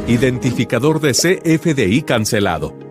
Identificador 0.07 1.01
de 1.01 1.13
CFDI 1.13 2.01
cancelado. 2.01 2.88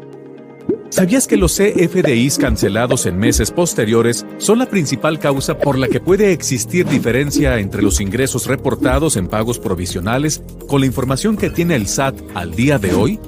¿Sabías 0.89 1.27
que 1.27 1.37
los 1.37 1.57
CFDIs 1.57 2.37
cancelados 2.37 3.05
en 3.05 3.17
meses 3.19 3.51
posteriores 3.51 4.25
son 4.37 4.59
la 4.59 4.67
principal 4.67 5.19
causa 5.19 5.57
por 5.57 5.77
la 5.77 5.87
que 5.89 5.99
puede 5.99 6.31
existir 6.31 6.87
diferencia 6.87 7.59
entre 7.59 7.81
los 7.81 7.99
ingresos 7.99 8.47
reportados 8.47 9.17
en 9.17 9.27
pagos 9.27 9.59
provisionales 9.59 10.41
con 10.67 10.79
la 10.79 10.87
información 10.87 11.35
que 11.35 11.49
tiene 11.49 11.75
el 11.75 11.87
SAT 11.87 12.15
al 12.33 12.55
día 12.55 12.79
de 12.79 12.93
hoy? 12.93 13.19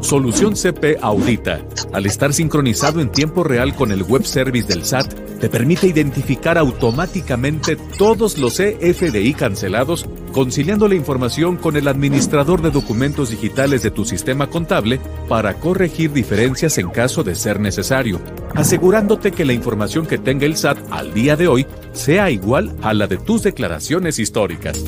Solución 0.00 0.56
CP 0.56 0.98
Audita, 1.02 1.60
al 1.92 2.06
estar 2.06 2.32
sincronizado 2.32 3.00
en 3.00 3.10
tiempo 3.12 3.44
real 3.44 3.74
con 3.74 3.92
el 3.92 4.02
web 4.02 4.24
service 4.24 4.66
del 4.66 4.84
SAT, 4.84 5.27
te 5.40 5.48
permite 5.48 5.86
identificar 5.86 6.58
automáticamente 6.58 7.76
todos 7.76 8.38
los 8.38 8.56
CFDI 8.56 9.34
cancelados, 9.34 10.08
conciliando 10.32 10.88
la 10.88 10.94
información 10.94 11.56
con 11.56 11.76
el 11.76 11.88
administrador 11.88 12.62
de 12.62 12.70
documentos 12.70 13.30
digitales 13.30 13.82
de 13.82 13.90
tu 13.90 14.04
sistema 14.04 14.48
contable 14.48 15.00
para 15.28 15.54
corregir 15.54 16.12
diferencias 16.12 16.78
en 16.78 16.90
caso 16.90 17.24
de 17.24 17.34
ser 17.34 17.60
necesario, 17.60 18.20
asegurándote 18.54 19.32
que 19.32 19.44
la 19.44 19.52
información 19.52 20.06
que 20.06 20.18
tenga 20.18 20.46
el 20.46 20.56
SAT 20.56 20.78
al 20.90 21.14
día 21.14 21.36
de 21.36 21.48
hoy 21.48 21.66
sea 21.92 22.30
igual 22.30 22.76
a 22.82 22.94
la 22.94 23.06
de 23.06 23.16
tus 23.16 23.42
declaraciones 23.42 24.18
históricas. 24.18 24.84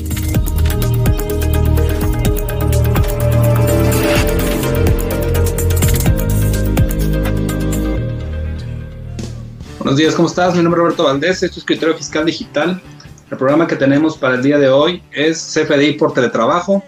Buenos 9.83 9.97
días, 9.97 10.13
¿cómo 10.13 10.27
estás? 10.27 10.55
Mi 10.55 10.61
nombre 10.61 10.79
es 10.79 10.83
Roberto 10.83 11.05
Valdés, 11.05 11.41
esto 11.41 11.47
es 11.47 11.57
Escritorio 11.57 11.97
Fiscal 11.97 12.23
Digital. 12.23 12.79
El 13.31 13.37
programa 13.37 13.65
que 13.65 13.75
tenemos 13.75 14.15
para 14.15 14.35
el 14.35 14.43
día 14.43 14.59
de 14.59 14.69
hoy 14.69 15.01
es 15.11 15.55
CFDI 15.55 15.93
por 15.93 16.13
teletrabajo. 16.13 16.83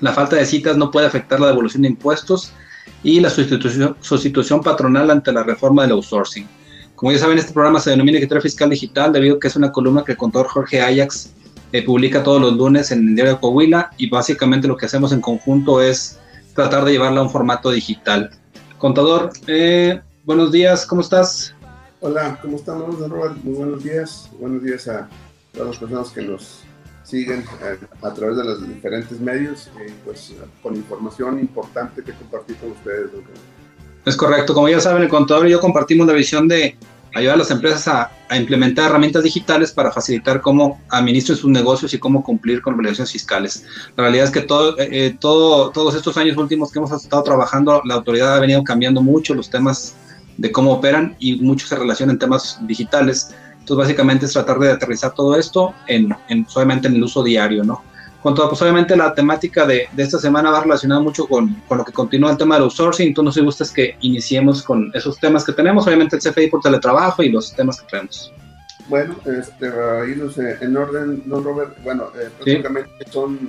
La 0.00 0.10
falta 0.14 0.36
de 0.36 0.46
citas 0.46 0.78
no 0.78 0.90
puede 0.90 1.06
afectar 1.06 1.38
la 1.38 1.48
devolución 1.48 1.82
de 1.82 1.88
impuestos 1.88 2.50
y 3.02 3.20
la 3.20 3.28
sustitución, 3.28 3.94
sustitución 4.00 4.62
patronal 4.62 5.10
ante 5.10 5.32
la 5.32 5.42
reforma 5.42 5.82
del 5.82 5.92
outsourcing. 5.92 6.48
Como 6.94 7.12
ya 7.12 7.18
saben, 7.18 7.36
este 7.36 7.52
programa 7.52 7.78
se 7.78 7.90
denomina 7.90 8.16
Escritorio 8.16 8.40
Fiscal 8.40 8.70
Digital 8.70 9.12
debido 9.12 9.36
a 9.36 9.38
que 9.38 9.48
es 9.48 9.56
una 9.56 9.70
columna 9.70 10.02
que 10.02 10.12
el 10.12 10.18
contador 10.18 10.48
Jorge 10.48 10.80
Ajax 10.80 11.28
eh, 11.72 11.82
publica 11.82 12.22
todos 12.22 12.40
los 12.40 12.54
lunes 12.54 12.90
en 12.90 13.06
el 13.06 13.16
diario 13.16 13.34
de 13.34 13.40
Coahuila 13.40 13.90
y 13.98 14.08
básicamente 14.08 14.66
lo 14.66 14.78
que 14.78 14.86
hacemos 14.86 15.12
en 15.12 15.20
conjunto 15.20 15.82
es 15.82 16.18
tratar 16.54 16.86
de 16.86 16.92
llevarla 16.92 17.20
a 17.20 17.24
un 17.24 17.30
formato 17.30 17.70
digital. 17.70 18.30
Contador, 18.78 19.30
eh, 19.46 20.00
buenos 20.24 20.50
días, 20.52 20.86
¿cómo 20.86 21.02
estás? 21.02 21.54
Hola, 22.06 22.38
¿cómo 22.42 22.58
estamos, 22.58 22.98
Robert? 23.08 23.34
Muy 23.42 23.54
buenos 23.54 23.82
días. 23.82 24.28
Buenos 24.38 24.62
días 24.62 24.86
a 24.88 25.08
todas 25.54 25.68
las 25.68 25.78
personas 25.78 26.10
que 26.10 26.20
nos 26.20 26.60
siguen 27.02 27.42
eh, 27.62 27.78
a, 28.02 28.12
través 28.12 28.36
de 28.36 28.44
los 28.44 28.68
diferentes 28.68 29.18
medios, 29.20 29.70
y 29.74 29.90
pues 30.04 30.34
con 30.62 30.76
información 30.76 31.40
importante 31.40 32.04
que 32.04 32.12
compartir 32.12 32.56
con 32.56 32.72
ustedes. 32.72 33.08
Es 34.04 34.18
correcto. 34.18 34.52
Como 34.52 34.68
ya 34.68 34.82
saben, 34.82 35.02
el 35.02 35.08
contador 35.08 35.46
y 35.46 35.52
yo 35.52 35.60
compartimos 35.60 36.06
la 36.06 36.12
visión 36.12 36.46
de 36.46 36.76
ayudar 37.14 37.36
a 37.36 37.38
las 37.38 37.50
empresas 37.50 37.88
a, 37.88 38.36
implementar 38.36 38.90
herramientas 38.90 39.22
digitales 39.22 39.72
para 39.72 39.90
facilitar 39.90 40.42
cómo 40.42 40.82
administren 40.90 41.38
sus 41.38 41.50
negocios 41.50 41.94
y 41.94 41.98
cómo 41.98 42.22
cumplir 42.22 42.60
con 42.60 42.74
obligaciones 42.74 43.12
fiscales. 43.12 43.64
La 43.96 44.02
realidad 44.02 44.26
es 44.26 44.30
que 44.30 44.42
todo, 44.42 44.78
eh, 44.78 44.88
eh, 44.90 45.16
todo, 45.18 45.70
todos 45.70 45.94
estos 45.94 46.18
años 46.18 46.36
últimos 46.36 46.70
que 46.70 46.80
hemos 46.80 46.92
estado 46.92 47.22
trabajando, 47.22 47.80
la 47.86 47.94
autoridad 47.94 48.36
ha 48.36 48.40
venido 48.40 48.62
cambiando 48.62 49.00
mucho 49.00 49.32
los 49.32 49.48
temas 49.48 49.94
de 50.36 50.52
cómo 50.52 50.72
operan 50.72 51.16
y 51.18 51.36
mucho 51.36 51.66
se 51.66 51.76
relaciona 51.76 52.12
en 52.12 52.18
temas 52.18 52.58
digitales. 52.66 53.34
Entonces, 53.52 53.76
básicamente 53.76 54.26
es 54.26 54.32
tratar 54.32 54.58
de 54.58 54.72
aterrizar 54.72 55.14
todo 55.14 55.36
esto 55.36 55.74
en, 55.86 56.14
en 56.28 56.46
solamente 56.48 56.88
en 56.88 56.96
el 56.96 57.02
uso 57.02 57.22
diario, 57.22 57.64
¿no? 57.64 57.82
Con 58.22 58.34
todo, 58.34 58.48
pues 58.48 58.62
obviamente 58.62 58.96
la 58.96 59.14
temática 59.14 59.66
de, 59.66 59.86
de 59.92 60.02
esta 60.02 60.18
semana 60.18 60.50
va 60.50 60.62
relacionada 60.62 61.00
mucho 61.00 61.26
con, 61.26 61.54
con, 61.68 61.78
lo 61.78 61.84
que 61.84 61.92
continúa 61.92 62.30
el 62.30 62.38
tema 62.38 62.54
del 62.54 62.64
outsourcing. 62.64 63.08
Entonces, 63.08 63.36
nos 63.36 63.44
gusta 63.44 63.64
es 63.64 63.70
que 63.70 63.96
iniciemos 64.00 64.62
con 64.62 64.90
esos 64.94 65.18
temas 65.18 65.44
que 65.44 65.52
tenemos, 65.52 65.86
obviamente 65.86 66.16
el 66.16 66.22
CFI 66.22 66.48
por 66.48 66.62
teletrabajo 66.62 67.22
y 67.22 67.28
los 67.28 67.54
temas 67.54 67.80
que 67.80 67.86
tenemos. 67.88 68.32
Bueno, 68.88 69.16
este, 69.24 69.66
irnos 70.08 70.36
en 70.38 70.76
orden, 70.76 71.22
don 71.26 71.42
Robert, 71.42 71.76
bueno, 71.82 72.08
eh, 72.20 72.28
prácticamente 72.36 72.90
son, 73.10 73.48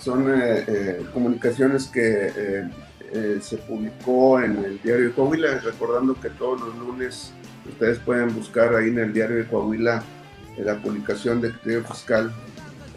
son 0.00 0.32
eh, 0.32 0.64
eh, 0.68 1.06
comunicaciones 1.12 1.86
que 1.86 2.64
eh, 3.12 3.36
eh, 3.36 3.38
se 3.42 3.58
publicó 3.58 4.40
en 4.40 4.64
el 4.64 4.80
diario 4.80 5.08
de 5.08 5.12
Coahuila, 5.12 5.58
recordando 5.58 6.18
que 6.18 6.30
todos 6.30 6.60
los 6.60 6.74
lunes 6.78 7.32
ustedes 7.68 7.98
pueden 7.98 8.34
buscar 8.34 8.74
ahí 8.74 8.88
en 8.88 8.98
el 8.98 9.12
diario 9.12 9.36
de 9.36 9.46
Coahuila 9.46 10.02
eh, 10.56 10.62
la 10.64 10.80
publicación 10.80 11.40
de 11.42 11.50
criterio 11.50 11.84
fiscal 11.84 12.32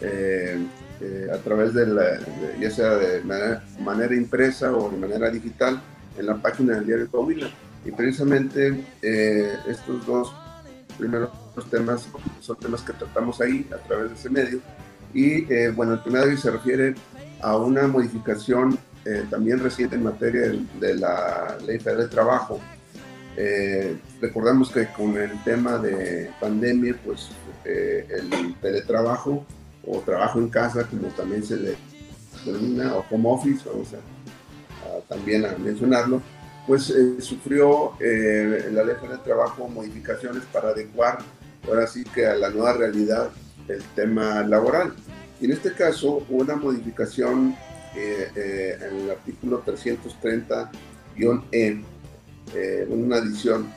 eh, 0.00 0.66
a 1.30 1.36
través 1.38 1.74
de, 1.74 1.86
la, 1.86 2.18
ya 2.58 2.70
sea 2.70 2.96
de 2.96 3.22
manera, 3.22 4.14
impresa 4.14 4.72
o 4.72 4.88
de 4.88 4.96
manera 4.96 5.28
digital 5.28 5.82
en 6.16 6.26
la 6.26 6.36
página 6.36 6.76
del 6.76 6.86
diario 6.86 7.04
de 7.04 7.10
Coahuila. 7.10 7.50
Y 7.84 7.90
precisamente 7.90 8.82
estos 9.68 10.06
dos 10.06 10.34
primeros 10.96 11.30
temas 11.70 12.08
son 12.40 12.56
temas 12.56 12.80
que 12.80 12.94
tratamos 12.94 13.42
ahí 13.42 13.68
a 13.70 13.76
través 13.86 14.08
de 14.08 14.16
ese 14.16 14.30
medio. 14.30 14.60
Y 15.12 15.44
bueno, 15.72 15.92
el 15.92 16.00
primero 16.00 16.34
se 16.38 16.50
refiere 16.50 16.94
a 17.42 17.58
una 17.58 17.86
modificación 17.86 18.78
eh, 19.06 19.24
también 19.30 19.60
reciente 19.60 19.94
en 19.94 20.02
materia 20.02 20.52
de, 20.80 20.94
la 20.96 21.56
Ley 21.64 21.78
Federal 21.78 22.02
de 22.02 22.08
Trabajo. 22.08 22.58
Eh, 23.36 23.96
recordamos 24.20 24.70
que 24.70 24.86
con 24.88 25.16
el 25.16 25.42
tema 25.44 25.78
de 25.78 26.32
pandemia, 26.40 26.96
pues 27.04 27.28
eh, 27.64 28.04
el 28.10 28.56
teletrabajo 28.56 29.46
o 29.86 30.00
trabajo 30.00 30.40
en 30.40 30.48
casa, 30.48 30.84
como 30.84 31.06
también 31.08 31.44
se 31.44 31.56
le 31.56 31.76
denomina, 32.44 32.96
o 32.96 33.04
home 33.08 33.28
office, 33.28 33.68
vamos 33.68 33.94
a, 33.94 35.00
también 35.08 35.46
a 35.46 35.56
mencionarlo, 35.56 36.20
pues 36.66 36.92
sufrió 37.20 37.92
la 38.00 38.82
Ley 38.82 38.96
Federal 38.96 39.18
de 39.18 39.24
Trabajo 39.24 39.68
modificaciones 39.68 40.42
para 40.52 40.70
adecuar 40.70 41.18
ahora 41.68 41.86
sí 41.86 42.02
que 42.04 42.26
a 42.26 42.34
la 42.34 42.50
nueva 42.50 42.72
realidad 42.72 43.30
el 43.68 43.82
tema 43.94 44.42
laboral. 44.42 44.94
Y 45.40 45.44
en 45.44 45.52
este 45.52 45.72
caso, 45.72 46.24
una 46.28 46.56
modificación 46.56 47.54
eh, 47.96 48.78
en 48.80 49.00
el 49.00 49.10
artículo 49.10 49.64
330-E, 49.64 51.82
eh, 52.54 52.86
una 52.88 53.16
adición, 53.16 53.72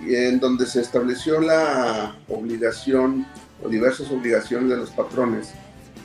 en 0.00 0.38
donde 0.38 0.64
se 0.66 0.80
estableció 0.80 1.40
la 1.40 2.16
obligación 2.28 3.26
o 3.62 3.68
diversas 3.68 4.10
obligaciones 4.10 4.70
de 4.70 4.76
los 4.76 4.90
patrones 4.90 5.52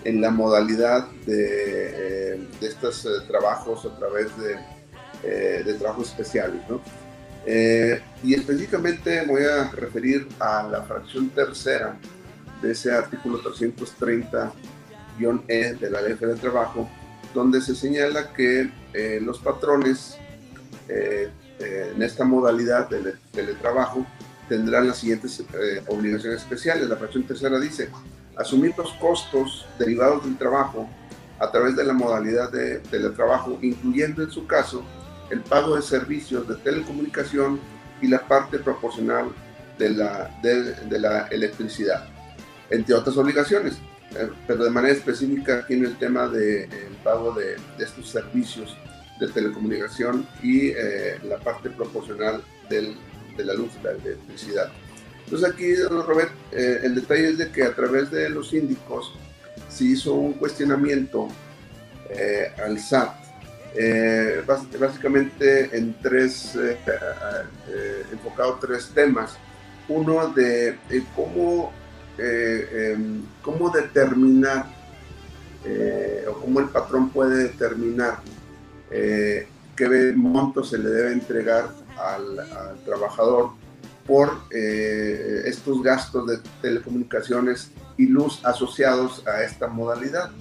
en 0.06 0.22
la 0.22 0.31
modalidad 0.31 1.08
de, 1.28 2.34
eh, 2.34 2.48
de 2.60 2.68
estos 2.68 3.08
trabajos 3.28 3.86
a 3.86 3.96
través 3.98 4.30
de, 4.38 4.58
de 5.63 5.74
trabajos 5.75 6.10
especiales. 6.10 6.62
¿no? 6.68 6.81
y 8.24 8.36
específicamente 8.36 9.25
voy 9.25 9.42
a 9.44 9.72
referir 9.72 10.28
a 10.40 10.62
la 10.62 10.84
fracción 10.84 11.28
tercera 11.30 11.98
de 12.62 12.72
ese 12.72 12.92
artículo 12.92 13.42
330-E 13.42 15.74
de 15.74 15.90
la 15.90 16.02
Ley 16.02 16.13
Federal 16.13 16.36
de 16.36 16.42
Trabajo, 16.42 16.88
donde 17.33 17.62
se 17.62 17.75
señala 17.75 18.33
que 18.33 18.72
eh, 18.94 19.19
los 19.22 19.39
patrones 19.39 20.18
eh, 20.88 21.30
eh, 21.60 21.92
en 21.95 22.01
esta 22.01 22.25
modalidad 22.25 22.89
de 22.89 23.16
teletrabajo 23.31 24.06
tendrán 24.50 24.88
las 24.88 24.98
siguientes 24.98 25.42
obligaciones 25.88 26.42
especiales. 26.42 26.89
La 26.89 26.98
fracción 26.98 27.24
tercera 27.24 27.57
dice, 27.60 27.89
asumir 28.36 28.74
los 28.78 28.92
costos 28.94 29.66
derivados 29.80 30.25
del 30.25 30.38
trabajo 30.38 30.89
a 31.39 31.50
través 31.50 31.75
de 31.75 31.86
la 31.86 31.94
modalidad 31.94 32.51
de 32.51 32.80
teletrabajo, 32.80 33.57
incluyendo 33.62 34.22
en 34.24 34.30
su 34.30 34.45
caso 34.45 34.84
el 35.30 35.39
pago 35.42 35.77
de 35.77 35.81
servicios 35.81 36.48
de 36.48 36.56
telecomunicación 36.56 37.62
y 38.01 38.07
la 38.07 38.27
parte 38.27 38.60
proporcional 38.60 39.30
de 39.77 39.89
la, 39.92 40.30
de 40.44 41.00
la 41.00 41.27
electricidad, 41.27 42.06
entre 42.69 42.94
otras 42.94 43.16
obligaciones. 43.16 43.77
pero 44.45 44.66
de 44.66 44.69
manera 44.69 44.94
específica 44.94 45.66
en 45.69 45.86
el 45.86 45.98
tema 45.98 46.27
de 46.27 46.68
pago 47.03 47.33
de, 47.33 47.57
estos 47.83 48.09
servicios 48.09 48.75
de 49.19 49.27
telecomunicación 49.27 50.27
y 50.42 50.69
eh, 50.69 51.19
la 51.24 51.38
parte 51.38 51.69
proporcional 51.69 52.44
del, 52.69 52.95
de 53.38 53.45
la 53.45 53.53
luz, 53.53 53.75
de 53.75 53.83
la 53.83 53.92
electricidad. 53.92 54.71
Entonces 55.31 55.50
aquí, 55.53 55.71
don 55.71 56.06
Robert, 56.06 56.31
eh, 56.51 56.81
el 56.83 56.94
detalle 56.94 57.30
es 57.30 57.38
de 57.38 57.50
que 57.51 57.63
a 57.63 57.74
través 57.74 58.12
de 58.12 58.30
los 58.30 58.50
síndicos 58.50 59.13
se 59.69 59.86
hizo 59.86 60.13
un 60.13 60.33
cuestionamiento 60.33 61.30
eh, 62.09 62.51
al 62.62 62.77
SAT, 62.77 63.15
eh, 63.74 64.44
básicamente 64.77 65.69
en 65.71 65.95
tres, 66.01 66.57
enfocado 68.12 68.57
tres 68.59 68.92
temas. 68.94 69.38
Uno 69.88 70.27
de 70.33 70.75
cómo, 71.15 71.71
em, 72.18 73.24
cómo 73.42 73.69
determinar 73.69 74.65
o 76.28 76.34
cómo 76.40 76.60
el 76.60 76.69
patrón 76.69 77.10
puede 77.10 77.44
determinar 77.44 78.19
qué 78.90 80.13
monto 80.16 80.63
se 80.63 80.78
le 80.78 80.90
debe 80.90 81.13
entregar 81.13 81.69
al, 81.98 82.40
al 82.40 82.80
trabajador 82.84 83.52
por 84.06 84.31
eh, 84.52 85.44
estos 85.46 85.81
gastos 85.81 86.28
de 86.28 86.40
telecomunicaciones 86.62 87.72
y 87.98 88.08
luz 88.08 88.40
asociados 88.44 89.25
a 89.28 89.44
esta 89.44 89.68
modalidad, 89.68 90.31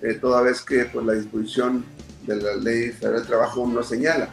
eh, 0.00 0.14
toda 0.14 0.42
vez 0.42 0.62
que 0.62 0.84
pues, 0.86 1.04
la 1.04 1.14
disposición 1.14 1.84
de 2.26 2.36
la 2.36 2.54
Ley 2.54 2.90
Federal 2.90 3.20
del 3.20 3.26
Trabajo 3.26 3.66
no 3.66 3.82
señala. 3.82 4.28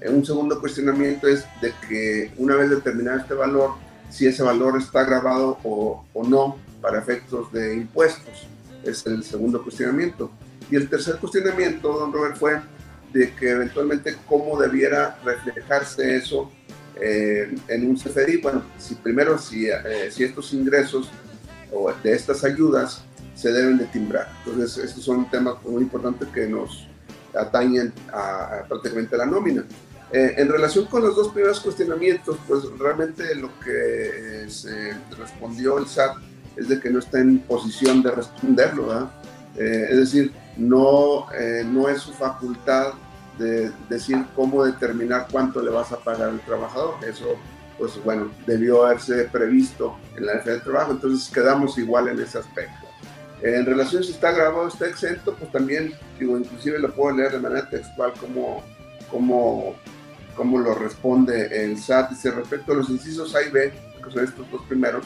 Eh, 0.00 0.10
un 0.10 0.24
segundo 0.24 0.60
cuestionamiento 0.60 1.26
es 1.26 1.44
de 1.60 1.72
que 1.88 2.32
una 2.36 2.56
vez 2.56 2.70
determinado 2.70 3.18
este 3.18 3.34
valor, 3.34 3.72
si 4.10 4.26
ese 4.26 4.42
valor 4.42 4.78
está 4.78 5.04
grabado 5.04 5.58
o, 5.64 6.04
o 6.12 6.24
no 6.24 6.58
para 6.80 6.98
efectos 6.98 7.50
de 7.52 7.74
impuestos. 7.74 8.46
Es 8.84 9.06
el 9.06 9.22
segundo 9.22 9.62
cuestionamiento. 9.62 10.30
Y 10.70 10.76
el 10.76 10.88
tercer 10.88 11.16
cuestionamiento, 11.16 11.92
don 11.92 12.12
Robert, 12.12 12.36
fue 12.36 12.60
de 13.12 13.34
que 13.34 13.50
eventualmente 13.50 14.16
cómo 14.26 14.58
debiera 14.60 15.18
reflejarse 15.24 16.16
eso 16.16 16.50
eh, 17.00 17.54
en 17.68 17.88
un 17.88 17.96
CFDI, 17.96 18.38
bueno, 18.38 18.62
si 18.78 18.94
primero 18.94 19.38
si, 19.38 19.66
eh, 19.66 20.10
si 20.10 20.24
estos 20.24 20.52
ingresos 20.52 21.10
o 21.70 21.92
de 22.02 22.12
estas 22.12 22.44
ayudas 22.44 23.02
se 23.34 23.52
deben 23.52 23.78
de 23.78 23.86
timbrar. 23.86 24.30
Entonces, 24.44 24.84
estos 24.84 25.04
son 25.04 25.30
temas 25.30 25.56
muy 25.64 25.82
importantes 25.82 26.28
que 26.28 26.46
nos 26.46 26.86
atañen 27.34 27.92
a, 28.12 28.64
prácticamente 28.68 29.16
la 29.16 29.26
nómina. 29.26 29.64
Eh, 30.12 30.34
en 30.36 30.48
relación 30.48 30.84
con 30.86 31.02
los 31.02 31.16
dos 31.16 31.28
primeros 31.28 31.60
cuestionamientos, 31.60 32.36
pues 32.46 32.64
realmente 32.78 33.34
lo 33.34 33.50
que 33.60 34.44
se 34.48 34.92
respondió 35.18 35.78
el 35.78 35.86
SAT 35.86 36.16
es 36.56 36.68
de 36.68 36.80
que 36.80 36.90
no 36.90 36.98
está 36.98 37.18
en 37.20 37.38
posición 37.40 38.02
de 38.02 38.10
responderlo, 38.10 38.86
¿verdad? 38.86 39.10
es 39.54 39.96
decir, 39.98 40.32
no, 40.56 41.26
no 41.66 41.88
es 41.88 42.00
su 42.00 42.12
facultad 42.14 42.94
de 43.38 43.70
decir 43.88 44.24
cómo 44.34 44.64
determinar 44.64 45.26
cuánto 45.30 45.62
le 45.62 45.70
vas 45.70 45.92
a 45.92 45.98
pagar 45.98 46.30
al 46.30 46.40
trabajador. 46.40 46.94
Eso, 47.06 47.36
pues 47.78 48.02
bueno, 48.04 48.30
debió 48.46 48.86
haberse 48.86 49.24
previsto 49.24 49.96
en 50.16 50.26
la 50.26 50.34
ley 50.34 50.44
del 50.44 50.62
trabajo, 50.62 50.92
entonces 50.92 51.32
quedamos 51.32 51.78
igual 51.78 52.08
en 52.08 52.20
ese 52.20 52.38
aspecto. 52.38 52.86
En 53.42 53.66
relación 53.66 54.04
si 54.04 54.12
está 54.12 54.30
grabado, 54.30 54.68
está 54.68 54.86
exento, 54.86 55.34
pues 55.34 55.50
también, 55.50 55.92
digo, 56.18 56.38
inclusive 56.38 56.78
lo 56.78 56.94
puedo 56.94 57.16
leer 57.16 57.32
de 57.32 57.40
manera 57.40 57.68
textual 57.68 58.12
como, 58.20 58.62
como, 59.10 59.74
como 60.36 60.58
lo 60.60 60.74
responde 60.74 61.64
el 61.64 61.76
SAT. 61.76 62.10
Dice, 62.10 62.30
respecto 62.30 62.72
a 62.72 62.76
los 62.76 62.88
incisos 62.88 63.34
A 63.34 63.42
y 63.42 63.50
B, 63.50 63.72
que 64.04 64.10
son 64.12 64.24
estos 64.24 64.48
dos 64.48 64.62
primeros, 64.68 65.04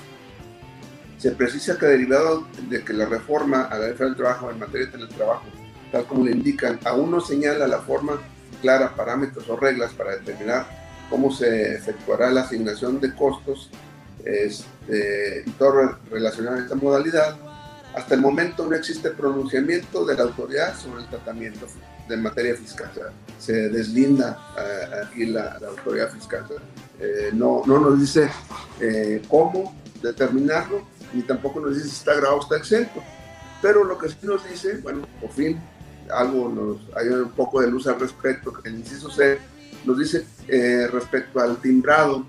se 1.18 1.30
precisa 1.32 1.78
que 1.78 1.86
derivado 1.86 2.46
de 2.68 2.84
que 2.84 2.92
la 2.92 3.06
reforma 3.06 3.62
a 3.62 3.78
la 3.78 3.88
ley 3.88 3.96
del 3.98 4.16
trabajo 4.16 4.50
en 4.50 4.58
materia 4.58 4.86
de 4.86 4.92
teletrabajo 4.92 5.44
tal 5.92 6.06
como 6.06 6.24
le 6.24 6.32
indican, 6.32 6.78
aún 6.84 7.10
no 7.10 7.20
señala 7.20 7.66
la 7.66 7.80
forma 7.80 8.20
clara, 8.60 8.94
parámetros 8.94 9.48
o 9.48 9.56
reglas 9.56 9.92
para 9.92 10.12
determinar 10.12 10.66
cómo 11.10 11.30
se 11.30 11.74
efectuará 11.74 12.30
la 12.30 12.42
asignación 12.42 13.00
de 13.00 13.14
costos 13.14 13.70
este, 14.24 15.44
y 15.46 15.50
todo 15.52 15.98
relacionado 16.10 16.56
a 16.56 16.60
esta 16.60 16.74
modalidad. 16.74 17.36
Hasta 17.94 18.14
el 18.14 18.20
momento 18.20 18.66
no 18.66 18.74
existe 18.74 19.10
pronunciamiento 19.10 20.04
de 20.04 20.14
la 20.16 20.24
autoridad 20.24 20.76
sobre 20.76 21.02
el 21.02 21.08
tratamiento 21.08 21.66
de 22.08 22.16
materia 22.16 22.54
fiscal. 22.54 22.90
se 23.38 23.68
deslinda 23.68 24.38
eh, 24.58 25.06
aquí 25.06 25.26
la, 25.26 25.58
autoridad 25.66 26.10
fiscal. 26.10 26.44
Eh, 26.98 27.30
no, 27.32 27.62
no 27.66 27.78
nos 27.78 28.00
dice 28.00 28.28
eh, 28.80 29.22
cómo 29.28 29.74
determinarlo, 30.02 30.86
ni 31.12 31.22
tampoco 31.22 31.60
nos 31.60 31.74
dice 31.74 31.88
si 31.88 31.96
está 31.96 32.14
grabado 32.14 32.38
o 32.38 32.42
está 32.42 32.56
exento. 32.56 33.02
Pero 33.62 33.84
lo 33.84 33.98
que 33.98 34.08
sí 34.08 34.18
nos 34.22 34.48
dice, 34.48 34.78
bueno, 34.78 35.06
por 35.20 35.30
fin 35.30 35.58
algo 36.10 36.48
nos, 36.48 36.96
hay 36.96 37.08
un 37.08 37.30
poco 37.30 37.60
de 37.60 37.70
luz 37.70 37.86
al 37.86 37.98
respecto. 37.98 38.52
El 38.64 38.76
inciso 38.76 39.10
C 39.10 39.38
nos 39.84 39.98
dice 39.98 40.24
eh, 40.48 40.88
respecto 40.92 41.40
al 41.40 41.60
timbrado 41.60 42.26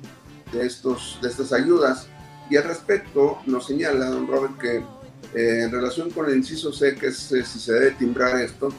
de, 0.52 0.66
estos, 0.66 1.20
de 1.22 1.30
estas 1.30 1.54
ayudas 1.54 2.08
y 2.50 2.58
al 2.58 2.64
respecto 2.64 3.40
nos 3.46 3.68
señala, 3.68 4.10
don 4.10 4.28
Robert, 4.28 4.58
que 4.58 4.78
eh, 4.78 5.64
en 5.64 5.72
relación 5.72 6.10
con 6.12 6.30
el 6.30 6.38
inciso 6.38 6.72
C, 6.72 6.96
que 6.96 7.08
es 7.08 7.32
eh, 7.32 7.44
si 7.44 7.60
se 7.60 7.74
debe 7.74 7.92
timbrar 7.92 8.40
esto, 8.40 8.70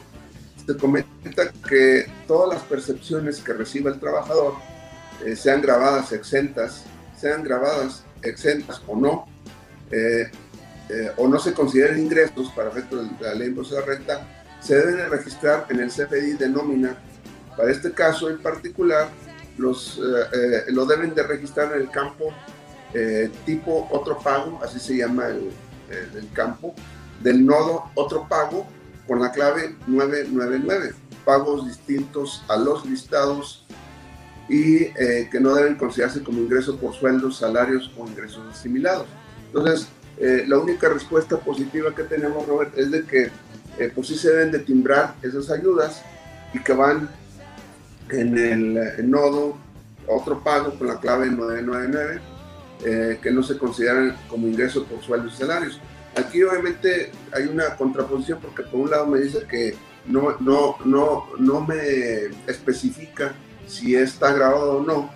se 0.65 0.75
comenta 0.77 1.51
que 1.67 2.09
todas 2.27 2.55
las 2.55 2.63
percepciones 2.63 3.39
que 3.39 3.53
reciba 3.53 3.91
el 3.91 3.99
trabajador, 3.99 4.53
sean 5.35 5.61
grabadas 5.61 6.13
exentas, 6.13 6.83
sean 7.19 7.43
grabadas 7.43 8.05
exentas 8.21 8.81
o 8.87 8.95
no, 8.95 9.25
o 11.17 11.27
no 11.27 11.39
se 11.39 11.53
consideren 11.53 11.99
ingresos 11.99 12.51
para 12.55 12.69
efectos 12.69 13.07
de 13.19 13.25
la 13.25 13.33
ley 13.35 13.49
de 13.49 13.81
renta, 13.81 14.27
se 14.59 14.75
deben 14.75 15.09
registrar 15.09 15.65
en 15.69 15.79
el 15.79 15.89
CFDI 15.89 16.33
de 16.33 16.49
nómina. 16.49 16.97
Para 17.55 17.71
este 17.71 17.91
caso 17.91 18.29
en 18.29 18.39
particular, 18.39 19.09
los, 19.57 19.97
eh, 19.97 20.01
eh, 20.33 20.71
lo 20.71 20.85
deben 20.85 21.13
de 21.13 21.23
registrar 21.23 21.75
en 21.75 21.81
el 21.81 21.89
campo 21.89 22.33
eh, 22.93 23.29
tipo 23.45 23.87
otro 23.91 24.17
pago, 24.17 24.59
así 24.63 24.79
se 24.79 24.97
llama 24.97 25.27
el, 25.27 25.51
el, 25.89 26.31
campo, 26.33 26.73
del 27.21 27.45
nodo 27.45 27.85
otro 27.95 28.27
pago 28.27 28.65
con 29.07 29.19
la 29.19 29.31
clave 29.31 29.75
999, 29.87 30.93
pagos 31.25 31.67
distintos 31.67 32.43
a 32.47 32.57
los 32.57 32.85
listados 32.85 33.65
y 34.47 34.85
que 35.29 35.39
no 35.39 35.53
deben 35.53 35.75
considerarse 35.75 36.23
como 36.23 36.39
ingresos 36.39 36.77
por 36.77 36.95
sueldos, 36.95 37.37
salarios 37.37 37.91
o 37.97 38.07
ingresos 38.07 38.41
asimilados. 38.49 39.05
Entonces, 39.53 39.87
la 40.47 40.57
única 40.57 40.89
respuesta 40.89 41.37
positiva 41.37 41.95
que 41.95 42.03
tenemos, 42.03 42.45
Robert, 42.45 42.77
es 42.77 42.91
de 42.91 43.03
que 43.03 43.31
eh, 43.79 43.89
pues 43.95 44.07
sí 44.07 44.17
se 44.17 44.29
deben 44.29 44.51
de 44.51 44.59
timbrar 44.59 45.15
esas 45.21 45.49
ayudas 45.49 46.03
y 46.53 46.59
que 46.59 46.73
van 46.73 47.09
en 48.09 48.37
el, 48.37 49.09
nodo 49.09 49.57
otro 50.05 50.43
pago 50.43 50.77
con 50.77 50.87
la 50.87 50.99
clave 50.99 51.27
999 51.27 52.21
eh, 52.83 53.19
que 53.21 53.31
no 53.31 53.41
se 53.41 53.57
consideran 53.57 54.17
como 54.27 54.47
ingresos 54.47 54.83
por 54.85 55.01
sueldos 55.01 55.33
y 55.33 55.37
salarios. 55.37 55.79
Aquí 56.17 56.43
obviamente 56.43 57.11
hay 57.31 57.45
una 57.45 57.75
contraposición 57.77 58.39
porque 58.41 58.63
por 58.63 58.81
un 58.81 58.89
lado 58.89 59.07
me 59.07 59.19
dice 59.19 59.45
que 59.49 59.75
no, 60.05 60.35
no, 60.41 60.75
no, 60.83 61.27
no 61.37 61.61
me 61.61 62.25
especifica 62.47 63.33
si 63.65 63.95
está 63.95 64.33
grabado 64.33 64.77
o 64.77 64.83
no, 64.83 65.09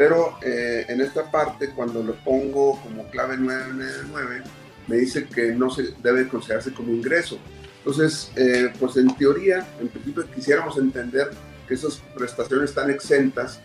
pero 0.00 0.38
eh, 0.40 0.86
en 0.88 1.02
esta 1.02 1.30
parte 1.30 1.72
cuando 1.74 2.02
lo 2.02 2.14
pongo 2.24 2.80
como 2.80 3.06
clave 3.10 3.36
999 3.36 4.42
me 4.86 4.96
dice 4.96 5.26
que 5.26 5.52
no 5.52 5.68
se 5.68 5.92
debe 6.02 6.26
considerarse 6.26 6.72
como 6.72 6.90
ingreso. 6.90 7.38
Entonces, 7.80 8.32
eh, 8.34 8.72
pues 8.80 8.96
en 8.96 9.14
teoría, 9.14 9.66
en 9.78 9.88
principio 9.88 10.24
quisiéramos 10.34 10.78
entender 10.78 11.28
que 11.68 11.74
esas 11.74 12.02
prestaciones 12.16 12.70
están 12.70 12.88
exentas. 12.88 13.60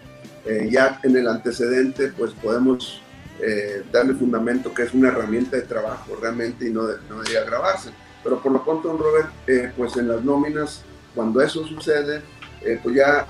Eh, 0.46 0.68
ya 0.70 1.00
en 1.04 1.16
el 1.16 1.26
antecedente, 1.30 2.10
pues 2.10 2.34
podemos 2.34 3.02
eh, 3.40 3.84
darle 3.90 4.14
fundamento 4.16 4.74
que 4.74 4.84
es 4.84 4.94
una 4.94 5.08
herramienta 5.08 5.56
de 5.56 5.62
trabajo 5.62 6.18
realmente 6.22 6.68
y 6.68 6.70
no, 6.70 6.82
no 6.82 7.22
debería 7.22 7.44
agravarse. 7.44 7.92
Pero 8.26 8.42
por 8.42 8.52
lo 8.52 8.62
pronto, 8.62 8.90
don 8.90 8.98
Robert, 8.98 9.30
pues 9.78 9.96
en 9.96 10.10
las 10.10 10.22
nóminas, 10.22 10.84
cuando 11.16 11.40
eso 11.40 11.66
sucede, 11.66 12.22
pues 12.84 12.94
ya 12.94 13.26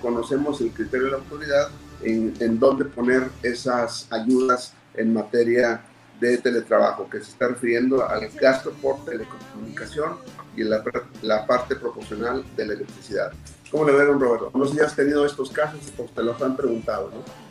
conocemos 0.00 0.60
el 0.62 0.70
criterio 0.70 1.04
de 1.04 1.12
la 1.12 1.18
autoridad 1.18 1.68
en, 2.02 2.34
en 2.40 2.58
dónde 2.58 2.84
poner 2.84 3.28
esas 3.42 4.06
ayudas 4.10 4.72
en 4.94 5.12
materia 5.12 5.82
de 6.20 6.38
teletrabajo, 6.38 7.08
que 7.10 7.18
se 7.18 7.30
está 7.30 7.48
refiriendo 7.48 8.08
al 8.08 8.28
gasto 8.40 8.72
por 8.80 9.04
telecomunicación 9.04 10.12
y 10.56 10.62
la, 10.62 10.82
la 11.22 11.46
parte 11.46 11.76
proporcional 11.76 12.44
de 12.56 12.66
la 12.66 12.72
electricidad. 12.74 13.32
¿Cómo 13.70 13.86
le 13.86 13.92
ven, 13.92 14.20
Roberto? 14.20 14.52
No 14.54 14.66
sé 14.66 14.74
si 14.74 14.80
has 14.80 14.94
tenido 14.94 15.26
estos 15.26 15.50
casos 15.50 15.80
o 15.98 16.04
te 16.04 16.22
los 16.22 16.40
han 16.40 16.56
preguntado, 16.56 17.10
¿no? 17.10 17.44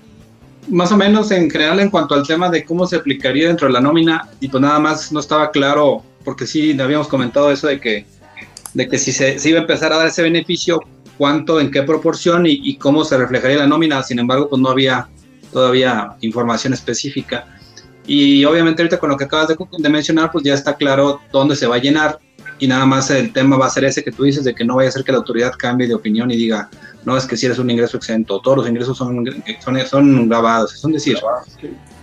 Más 0.73 0.93
o 0.93 0.97
menos 0.97 1.29
en 1.31 1.51
general 1.51 1.81
en 1.81 1.89
cuanto 1.89 2.15
al 2.15 2.25
tema 2.25 2.49
de 2.49 2.63
cómo 2.63 2.87
se 2.87 2.95
aplicaría 2.95 3.49
dentro 3.49 3.67
de 3.67 3.73
la 3.73 3.81
nómina, 3.81 4.29
y 4.39 4.47
pues 4.47 4.61
nada 4.61 4.79
más 4.79 5.11
no 5.11 5.19
estaba 5.19 5.51
claro, 5.51 6.01
porque 6.23 6.47
sí 6.47 6.79
habíamos 6.79 7.09
comentado 7.09 7.51
eso 7.51 7.67
de 7.67 7.81
que, 7.81 8.05
de 8.73 8.87
que 8.87 8.97
si 8.97 9.11
se, 9.11 9.37
iba 9.43 9.59
a 9.59 9.61
empezar 9.63 9.91
a 9.91 9.97
dar 9.97 10.07
ese 10.07 10.21
beneficio, 10.21 10.81
cuánto, 11.17 11.59
en 11.59 11.71
qué 11.71 11.83
proporción 11.83 12.45
y, 12.45 12.59
y 12.63 12.77
cómo 12.77 13.03
se 13.03 13.17
reflejaría 13.17 13.57
la 13.57 13.67
nómina, 13.67 14.03
sin 14.03 14.19
embargo, 14.19 14.49
pues 14.49 14.61
no 14.61 14.69
había 14.69 15.07
todavía 15.51 16.15
información 16.21 16.73
específica. 16.73 17.45
Y 18.05 18.43
obviamente 18.43 18.81
ahorita 18.81 18.99
con 18.99 19.09
lo 19.09 19.17
que 19.17 19.23
acabas 19.23 19.47
de, 19.47 19.89
mencionar, 19.89 20.31
pues 20.31 20.43
ya 20.43 20.53
está 20.53 20.75
claro 20.75 21.21
dónde 21.31 21.55
se 21.55 21.67
va 21.67 21.75
a 21.75 21.79
llenar 21.79 22.19
y 22.59 22.67
nada 22.67 22.85
más 22.85 23.09
el 23.09 23.31
tema 23.31 23.57
va 23.57 23.67
a 23.67 23.69
ser 23.69 23.85
ese 23.85 24.03
que 24.03 24.11
tú 24.11 24.23
dices 24.23 24.43
de 24.43 24.53
que 24.53 24.65
no 24.65 24.75
vaya 24.75 24.89
a 24.89 24.91
ser 24.91 25.03
que 25.03 25.11
la 25.11 25.19
autoridad 25.19 25.53
cambie 25.57 25.87
de 25.87 25.93
opinión 25.93 26.29
y 26.29 26.35
diga, 26.35 26.69
no, 27.05 27.15
es 27.15 27.25
que 27.25 27.37
si 27.37 27.45
eres 27.45 27.59
un 27.59 27.69
ingreso 27.69 27.97
exento, 27.97 28.41
todos 28.41 28.57
los 28.57 28.67
ingresos 28.67 28.97
son, 28.97 29.25
son, 29.63 29.79
son 29.85 30.29
grabados, 30.29 30.73
es 30.73 30.83
un 30.83 30.91
decir. 30.91 31.17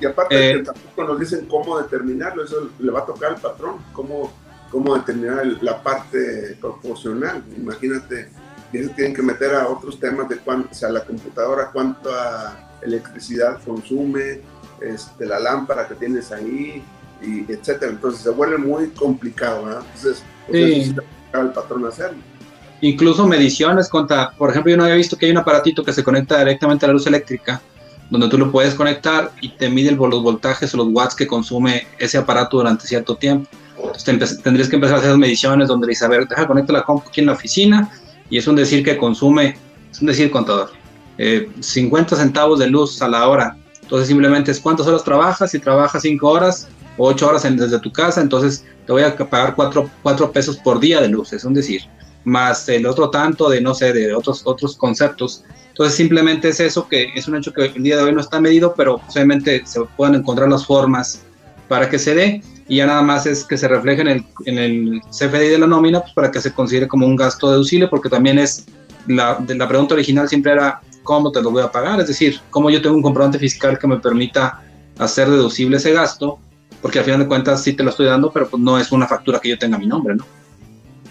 Y 0.01 0.07
aparte 0.07 0.51
eh, 0.51 0.63
tampoco 0.63 1.05
nos 1.05 1.21
dicen 1.21 1.47
cómo 1.47 1.79
determinarlo, 1.79 2.45
eso 2.45 2.71
le 2.79 2.91
va 2.91 3.01
a 3.01 3.07
tocar 3.07 3.33
al 3.33 3.41
patrón, 3.41 3.77
cómo, 3.93 4.33
cómo 4.71 4.97
determinar 4.97 5.47
la 5.61 5.83
parte 5.83 6.57
proporcional. 6.61 7.45
Imagínate, 7.57 8.31
tienen 8.71 9.15
que 9.15 9.23
meter 9.23 9.55
a 9.55 9.69
otros 9.69 9.99
temas 9.99 10.29
de 10.29 10.39
cuánto, 10.39 10.69
o 10.71 10.75
sea, 10.75 10.91
la 10.91 11.05
computadora, 11.05 11.71
cuánta 11.73 12.69
electricidad 12.83 13.59
consume, 13.65 14.41
este, 14.81 15.27
la 15.27 15.39
lámpara 15.39 15.87
que 15.87 15.95
tienes 15.95 16.33
ahí, 16.33 16.83
y 17.23 17.53
etcétera. 17.53 17.93
Entonces 17.93 18.23
se 18.23 18.31
vuelve 18.31 18.59
muy 18.59 18.89
complicado, 18.91 19.65
¿verdad? 19.65 19.83
Entonces, 19.95 20.23
pues 20.49 20.87
sí. 20.87 20.95
el 21.33 21.51
patrón 21.51 21.87
hacerlo. 21.87 22.19
Incluso 22.81 23.27
mediciones 23.27 23.89
contra, 23.89 24.31
por 24.33 24.51
ejemplo, 24.51 24.71
yo 24.71 24.77
no 24.77 24.85
había 24.85 24.97
visto 24.97 25.17
que 25.17 25.27
hay 25.27 25.33
un 25.33 25.39
aparatito 25.39 25.85
que 25.85 25.93
se 25.93 26.03
conecta 26.03 26.39
directamente 26.39 26.87
a 26.87 26.89
la 26.89 26.95
luz 26.95 27.07
eléctrica, 27.07 27.61
donde 28.09 28.29
tú 28.29 28.39
lo 28.39 28.51
puedes 28.51 28.75
conectar 28.75 29.33
y 29.43 29.51
te 29.51 29.69
mide 29.69 29.93
los 29.93 30.23
voltajes 30.23 30.73
o 30.73 30.79
los 30.79 30.89
watts 30.91 31.15
que 31.15 31.27
consume 31.27 31.87
ese 31.99 32.17
aparato 32.17 32.57
durante 32.57 32.87
cierto 32.87 33.17
tiempo. 33.17 33.49
Entonces 33.77 34.43
tendrías 34.43 34.69
que 34.69 34.77
empezar 34.77 34.97
a 34.97 35.01
hacer 35.01 35.17
mediciones 35.17 35.69
donde 35.69 35.87
dices, 35.89 36.03
a 36.05 36.09
ver, 36.09 36.27
deja 36.27 36.47
conectar 36.47 36.75
la 36.75 36.83
compu 36.83 37.09
aquí 37.09 37.21
en 37.21 37.27
la 37.27 37.33
oficina 37.33 37.91
y 38.31 38.39
es 38.39 38.47
un 38.47 38.57
decir 38.57 38.85
que 38.85 38.97
consume, 38.97 39.57
es 39.91 40.01
un 40.01 40.07
decir 40.07 40.31
contador, 40.31 40.71
eh, 41.19 41.51
50 41.61 42.17
centavos 42.17 42.59
de 42.59 42.69
luz 42.69 43.03
a 43.03 43.09
la 43.09 43.29
hora. 43.29 43.57
Entonces 43.83 44.09
simplemente 44.09 44.53
es 44.53 44.61
cuántas 44.61 44.87
horas 44.87 45.05
trabajas, 45.05 45.51
si 45.51 45.59
trabajas 45.59 46.03
5 46.03 46.29
horas, 46.29 46.69
ocho 46.97 47.29
horas 47.29 47.43
desde 47.43 47.79
tu 47.81 47.93
casa, 47.93 48.21
entonces 48.21 48.65
te 48.87 48.93
voy 48.93 49.03
a 49.03 49.17
pagar 49.17 49.55
cuatro, 49.55 50.33
pesos 50.33 50.59
por 50.59 50.81
día 50.81 51.01
de 51.01 51.09
luz, 51.09 51.33
es 51.33 51.45
un 51.45 51.55
decir, 51.55 51.83
más 52.25 52.69
el 52.69 52.87
otro 52.87 53.11
tanto 53.11 53.49
de, 53.49 53.61
no 53.61 53.75
sé, 53.75 53.93
de 53.93 54.15
otros, 54.15 54.43
otros 54.45 54.77
conceptos. 54.77 55.45
Entonces 55.69 55.97
simplemente 55.97 56.49
es 56.51 56.61
eso 56.61 56.89
que 56.89 57.11
es 57.15 57.27
un 57.27 57.37
hecho 57.37 57.53
que 57.53 57.67
el 57.67 57.83
día 57.83 57.97
de 57.97 58.03
hoy 58.03 58.13
no 58.13 58.21
está 58.21 58.41
medido, 58.41 58.75
pero 58.77 59.01
obviamente 59.09 59.63
se 59.65 59.81
pueden 59.97 60.17
encontrar 60.17 60.49
las 60.49 60.67
formas 60.67 61.23
para 61.69 61.89
que 61.89 61.99
se 61.99 62.15
dé 62.15 62.43
y 62.71 62.77
ya 62.77 62.87
nada 62.87 63.03
más 63.03 63.27
es 63.27 63.43
que 63.43 63.59
se 63.59 63.67
refleje 63.67 64.03
en 64.03 64.09
el, 64.09 64.25
en 64.47 64.59
el 64.59 65.01
CFDI 65.11 65.49
de 65.49 65.59
la 65.59 65.67
nómina 65.67 66.01
pues 66.03 66.13
para 66.15 66.31
que 66.31 66.41
se 66.41 66.53
considere 66.53 66.87
como 66.87 67.05
un 67.05 67.17
gasto 67.17 67.51
deducible 67.51 67.89
porque 67.89 68.09
también 68.09 68.39
es 68.39 68.65
la, 69.09 69.45
la 69.49 69.69
pregunta 69.69 69.95
original 69.95 70.29
siempre 70.29 70.53
era 70.53 70.81
cómo 71.03 71.33
te 71.33 71.43
lo 71.43 71.51
voy 71.51 71.65
a 71.65 71.73
pagar, 71.73 71.99
es 71.99 72.07
decir, 72.07 72.41
cómo 72.49 72.71
yo 72.71 72.81
tengo 72.81 72.95
un 72.95 73.03
comprobante 73.03 73.41
fiscal 73.41 73.77
que 73.77 73.89
me 73.89 73.99
permita 73.99 74.63
hacer 74.99 75.29
deducible 75.29 75.79
ese 75.79 75.93
gasto 75.93 76.39
porque 76.81 77.01
al 77.01 77.05
final 77.05 77.21
de 77.21 77.27
cuentas 77.27 77.61
sí 77.61 77.73
te 77.73 77.83
lo 77.83 77.91
estoy 77.91 78.07
dando, 78.07 78.31
pero 78.31 78.49
pues 78.49 78.63
no 78.63 78.79
es 78.79 78.93
una 78.93 79.09
factura 79.09 79.41
que 79.41 79.49
yo 79.49 79.59
tenga 79.59 79.77
mi 79.77 79.89
nombre, 79.89 80.15
¿no? 80.15 80.25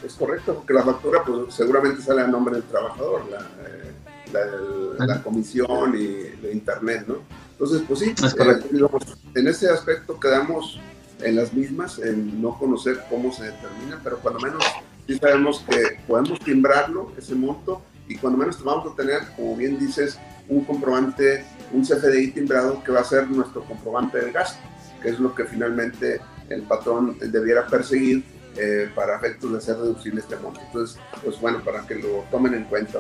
Es 0.01 0.13
correcto, 0.13 0.55
porque 0.55 0.73
la 0.73 0.83
factura 0.83 1.25
pues 1.25 1.53
seguramente 1.53 2.01
sale 2.01 2.21
a 2.21 2.27
nombre 2.27 2.55
del 2.55 2.63
trabajador, 2.63 3.23
la, 3.29 4.39
eh, 4.39 5.21
comisión 5.25 5.93
y 5.93 6.07
de 6.41 6.53
internet, 6.53 7.03
¿no? 7.05 7.17
Entonces, 7.51 7.83
pues 7.85 7.99
sí, 7.99 8.11
eh, 8.11 9.09
en 9.35 9.47
ese 9.49 9.69
aspecto 9.69 10.17
quedamos 10.17 10.79
en 11.21 11.35
las 11.35 11.53
mismas, 11.53 11.99
en 11.99 12.41
no 12.41 12.57
conocer 12.57 13.03
cómo 13.09 13.31
se 13.31 13.45
determina, 13.45 13.99
pero 14.03 14.19
cuando 14.19 14.39
menos 14.39 14.63
sí 15.07 15.17
sabemos 15.17 15.65
que 15.69 15.99
podemos 16.07 16.39
timbrarlo, 16.39 17.11
ese 17.17 17.35
monto, 17.35 17.81
y 18.07 18.15
cuando 18.15 18.39
menos 18.39 18.63
vamos 18.63 18.91
a 18.91 18.95
tener, 18.95 19.21
como 19.35 19.55
bien 19.55 19.77
dices, 19.77 20.19
un 20.47 20.63
comprobante, 20.65 21.45
un 21.71 21.83
CFDI 21.83 22.31
timbrado 22.31 22.83
que 22.83 22.91
va 22.91 23.01
a 23.01 23.03
ser 23.03 23.29
nuestro 23.29 23.63
comprobante 23.63 24.19
de 24.19 24.31
gasto 24.31 24.59
que 25.01 25.09
es 25.09 25.19
lo 25.19 25.33
que 25.33 25.45
finalmente 25.45 26.21
el 26.49 26.63
patrón 26.63 27.17
debiera 27.19 27.65
perseguir 27.67 28.23
eh, 28.57 28.89
para 28.93 29.17
efectos 29.17 29.51
de 29.51 29.57
hacer 29.59 29.77
deducible 29.77 30.21
este 30.21 30.35
monto. 30.37 30.59
Entonces, 30.65 30.99
pues 31.23 31.39
bueno, 31.39 31.61
para 31.63 31.85
que 31.85 31.95
lo 31.95 32.25
tomen 32.31 32.53
en 32.53 32.63
cuenta. 32.65 32.99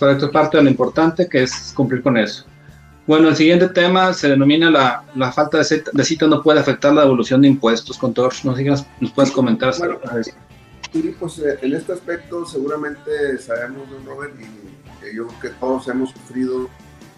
Es 0.00 0.24
parte 0.30 0.56
de 0.58 0.64
lo 0.64 0.70
importante 0.70 1.28
que 1.28 1.44
es 1.44 1.72
cumplir 1.74 2.02
con 2.02 2.16
eso. 2.16 2.44
Bueno, 3.06 3.28
el 3.28 3.36
siguiente 3.36 3.68
tema 3.68 4.12
se 4.12 4.28
denomina 4.28 4.70
la, 4.70 5.04
la 5.16 5.32
falta 5.32 5.58
de 5.58 5.64
cita, 5.64 5.90
de 5.92 6.04
cita, 6.04 6.26
no 6.26 6.42
puede 6.42 6.60
afectar 6.60 6.92
la 6.92 7.02
devolución 7.02 7.40
de 7.42 7.48
impuestos. 7.48 7.98
Con 7.98 8.14
todos, 8.14 8.44
no 8.44 8.54
sé 8.54 8.64
nos 8.64 9.12
puedes 9.12 9.32
comentar. 9.32 9.74
Bueno, 9.78 9.98
sí, 10.92 11.16
pues 11.18 11.38
eh, 11.38 11.58
en 11.62 11.74
este 11.74 11.92
aspecto 11.92 12.46
seguramente 12.46 13.38
sabemos, 13.38 13.90
don 13.90 14.04
Robert, 14.06 14.34
y 14.38 15.16
yo 15.16 15.26
creo 15.26 15.40
que 15.40 15.48
todos 15.58 15.88
hemos 15.88 16.10
sufrido 16.10 16.68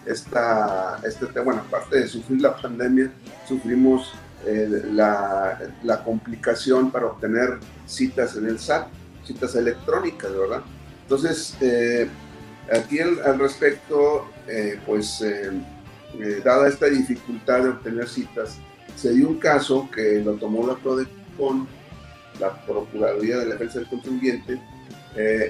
esta, 0.07 1.01
este 1.05 1.27
tema, 1.27 1.45
bueno, 1.45 1.63
aparte 1.67 2.01
de 2.01 2.09
sufrir 2.09 2.41
la 2.41 2.57
pandemia, 2.57 3.11
sufrimos 3.47 4.13
eh, 4.47 4.69
la, 4.93 5.59
la, 5.83 6.05
complicación 6.05 6.91
para 6.91 7.07
obtener 7.07 7.59
citas 7.87 8.37
en 8.37 8.47
el 8.47 8.59
SAT, 8.59 8.89
citas 9.25 9.55
electrónicas, 9.55 10.31
¿verdad? 10.37 10.63
Entonces, 11.03 11.57
eh, 11.61 12.09
aquí 12.71 13.01
al, 13.01 13.39
respecto, 13.39 14.27
eh, 14.47 14.79
pues, 14.85 15.25
dada 16.45 16.69
esta 16.69 16.87
dificultad 16.87 17.63
de 17.63 17.69
obtener 17.71 18.09
citas, 18.09 18.59
se 18.97 19.13
dio 19.13 19.29
un 19.29 19.39
caso 19.39 19.89
que 19.95 20.21
lo 20.25 20.35
tomó 20.35 20.67
la 20.67 20.75
PRODECON, 20.77 21.67
la 22.41 22.65
Procuraduría 22.65 23.39
de 23.39 23.47
la 23.47 23.53
Defensa 23.53 23.81
del 23.81 23.89
Contribuyente, 23.89 24.61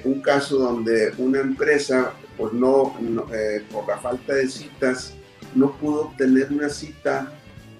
un 0.03 0.21
caso 0.21 0.57
donde 0.57 1.13
una 1.17 1.39
empresa 1.39 2.13
pues 2.37 2.53
no, 2.53 2.95
eh, 3.33 3.63
por 3.71 3.87
la 3.87 3.97
falta 3.97 4.33
de 4.33 4.47
citas, 4.47 5.13
no 5.53 5.71
pudo 5.77 6.07
obtener 6.07 6.51
una 6.51 6.69
cita 6.69 7.31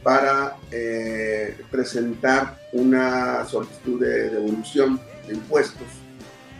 para 0.04 0.56
eh, 0.72 1.58
presentar 1.72 2.60
una 2.72 3.46
solicitud 3.46 4.00
de 4.00 4.30
devolución 4.30 5.00
de 5.27 5.34
impuestos, 5.34 5.88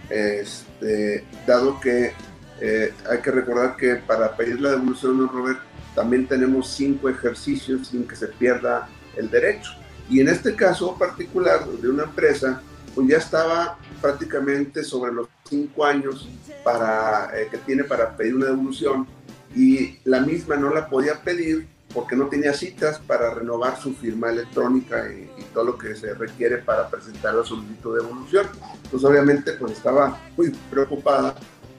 este, 0.10 1.24
dado 1.46 1.80
que 1.80 2.12
eh, 2.60 2.94
hay 3.10 3.20
que 3.20 3.32
recordar 3.32 3.76
que 3.76 3.96
para 3.96 4.36
pedir 4.36 4.60
la 4.60 4.72
devolución, 4.72 5.30
Robert, 5.32 5.60
también 5.96 6.28
tenemos 6.28 6.70
cinco 6.70 7.10
ejercicios 7.10 7.88
sin 7.88 8.08
que 8.08 8.16
se 8.16 8.28
pierda 8.28 8.88
el 9.16 9.32
derecho. 9.32 9.72
Y 10.10 10.20
en 10.20 10.28
este 10.28 10.56
caso 10.56 10.96
particular 10.98 11.66
de 11.66 11.90
una 11.90 12.04
empresa, 12.04 12.62
pues 12.94 13.08
ya 13.08 13.18
estaba 13.18 13.78
prácticamente 14.02 14.84
sobre 14.84 15.12
los 15.14 15.28
cinco 15.50 15.86
años 15.86 16.30
para, 16.64 17.32
eh, 17.40 17.48
que 17.50 17.58
tiene 17.60 17.84
para 17.84 18.16
pedir 18.16 18.36
una 18.36 18.48
devolución 18.48 19.08
y 19.56 19.98
la 20.04 20.22
misma 20.22 20.58
no 20.58 20.74
la 20.74 20.88
podía 20.88 21.22
pedir 21.22 21.68
porque 21.94 22.16
no 22.16 22.28
tenía 22.28 22.54
citas 22.54 23.00
para 23.00 23.34
renovar 23.34 23.80
su 23.80 23.94
firma 23.94 24.30
electrónica 24.30 25.10
y, 25.12 25.30
todo 25.54 25.64
lo 25.64 25.78
que 25.78 25.96
se 25.96 26.14
requiere 26.14 26.58
para 26.58 26.90
presentar 26.90 27.34
la 27.34 27.46
solicitud 27.46 27.96
de 27.96 28.04
devolución. 28.04 28.46
Entonces 28.84 29.10
obviamente 29.10 29.54
pues 29.54 29.72
estaba 29.72 30.20
muy 30.36 30.50
preocupada 30.70 31.34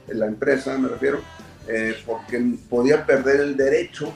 en 0.07 0.19
la 0.19 0.25
empresa, 0.25 0.75
me 0.79 0.87
refiero, 0.87 1.19
eh, 1.67 1.95
porque 2.05 2.43
podía 2.69 3.05
perder 3.05 3.41
el 3.41 3.57
derecho 3.57 4.13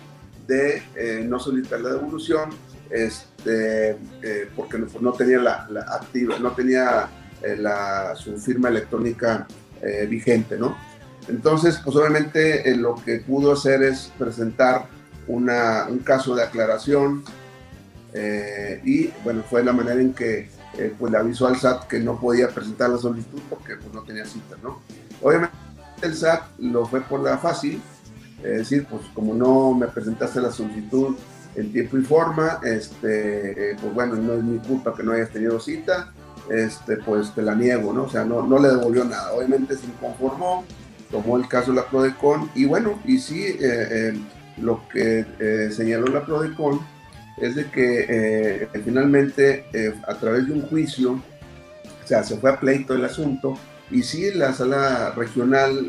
de 0.48 0.82
eh, 0.96 1.26
no 1.28 1.40
solicitar 1.40 1.82
la 1.82 1.92
devolución 1.92 2.50
este, 2.92 3.98
porque 4.56 4.78
no, 5.00 5.14
tenía 5.14 5.40
la, 5.40 5.86
activa, 5.88 6.38
no 6.40 6.52
tenía 6.52 7.10
eh, 7.42 7.56
la, 7.56 8.16
su 8.16 8.38
firma 8.38 8.70
electrónica 8.70 9.48
eh, 9.82 10.06
vigente, 10.10 10.58
¿no? 10.58 10.78
Entonces, 11.28 11.80
pues 11.84 11.96
obviamente 11.96 12.70
eh, 12.70 12.76
lo 12.76 12.96
que 12.96 13.20
pudo 13.20 13.54
hacer 13.54 13.82
es 13.84 14.12
presentar 14.18 14.88
una, 15.28 15.86
un 15.90 16.00
caso 16.00 16.36
de 16.36 16.44
aclaración 16.44 17.24
y 18.84 19.08
bueno, 19.24 19.42
fue 19.50 19.64
la 19.64 19.72
manera 19.72 20.02
en 20.02 20.14
que 20.14 20.50
pues 21.00 21.10
le 21.14 21.18
avisó 21.18 21.48
al 21.48 21.56
SAT 21.56 21.88
que 21.88 21.98
no 22.02 22.20
podía 22.20 22.50
presentar 22.50 22.90
la 22.90 22.98
solicitud 22.98 23.40
porque 23.50 23.78
pues, 23.78 23.94
no 23.94 24.02
tenía 24.02 24.26
cita, 24.26 24.58
¿no? 24.62 24.82
Obviamente 25.22 25.56
el 26.08 26.16
SAT 26.16 26.60
lo 26.60 26.86
fue 26.86 27.02
por 27.02 27.22
la 27.22 27.38
fácil, 27.38 27.82
es 28.44 28.58
decir, 28.58 28.88
pues 28.90 29.04
como 29.14 29.34
no 29.34 29.74
me 29.74 29.88
presentaste 29.88 30.42
la 30.42 30.52
solicitud 30.52 31.16
en 31.56 31.72
tiempo 31.72 31.98
y 31.98 32.02
forma, 32.02 32.60
este, 32.64 33.76
pues 33.82 33.94
bueno, 33.94 34.16
no 34.16 34.34
es 34.34 34.44
mi 34.44 34.60
culpa 34.60 34.96
que 34.96 35.04
no 35.04 35.12
hayas 35.12 35.30
tenido 35.30 35.60
cita, 35.60 36.14
este, 36.50 36.98
pues 36.98 37.34
te 37.34 37.42
la 37.42 37.56
niego, 37.56 37.94
¿no? 37.94 38.04
O 38.04 38.10
sea, 38.10 38.24
no, 38.26 38.42
no 38.46 38.58
le 38.60 38.70
devolvió 38.70 39.04
nada. 39.04 39.34
Obviamente 39.34 39.76
se 39.76 39.86
inconformó, 39.86 40.66
tomó 41.10 41.38
el 41.38 41.48
caso 41.48 41.74
la 41.74 41.86
Prodecon 41.86 42.50
y 42.56 42.66
bueno, 42.66 43.00
y 43.06 43.20
sí, 43.20 43.46
eh, 43.46 43.58
eh, 43.60 44.14
lo 44.58 44.88
que 44.90 45.26
eh, 45.40 45.70
señaló 45.72 46.08
la 46.08 46.26
Prodecon 46.26 46.80
es 47.38 47.56
de 47.56 47.66
que 47.72 48.68
finalmente 48.86 49.66
a 50.08 50.14
través 50.16 50.46
de 50.46 50.54
un 50.54 50.62
juicio, 50.62 51.14
o 51.14 52.08
sea, 52.08 52.24
se 52.24 52.38
fue 52.38 52.52
a 52.52 52.60
pleito 52.60 52.94
el 52.94 53.04
asunto 53.04 53.58
y 53.92 54.04
sí 54.04 54.32
la 54.32 54.54
sala 54.54 55.12
regional 55.12 55.88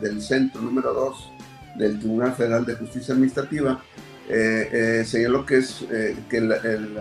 del 0.00 0.20
centro 0.20 0.60
número 0.60 0.92
2 0.92 1.32
del 1.78 1.98
Tribunal 1.98 2.34
Federal 2.34 2.64
de 2.66 2.74
Justicia 2.74 3.14
Administrativa 3.14 3.82
señaló 5.04 5.46
que 5.46 5.58
es 5.58 5.84
que 6.28 6.38
el, 6.38 6.98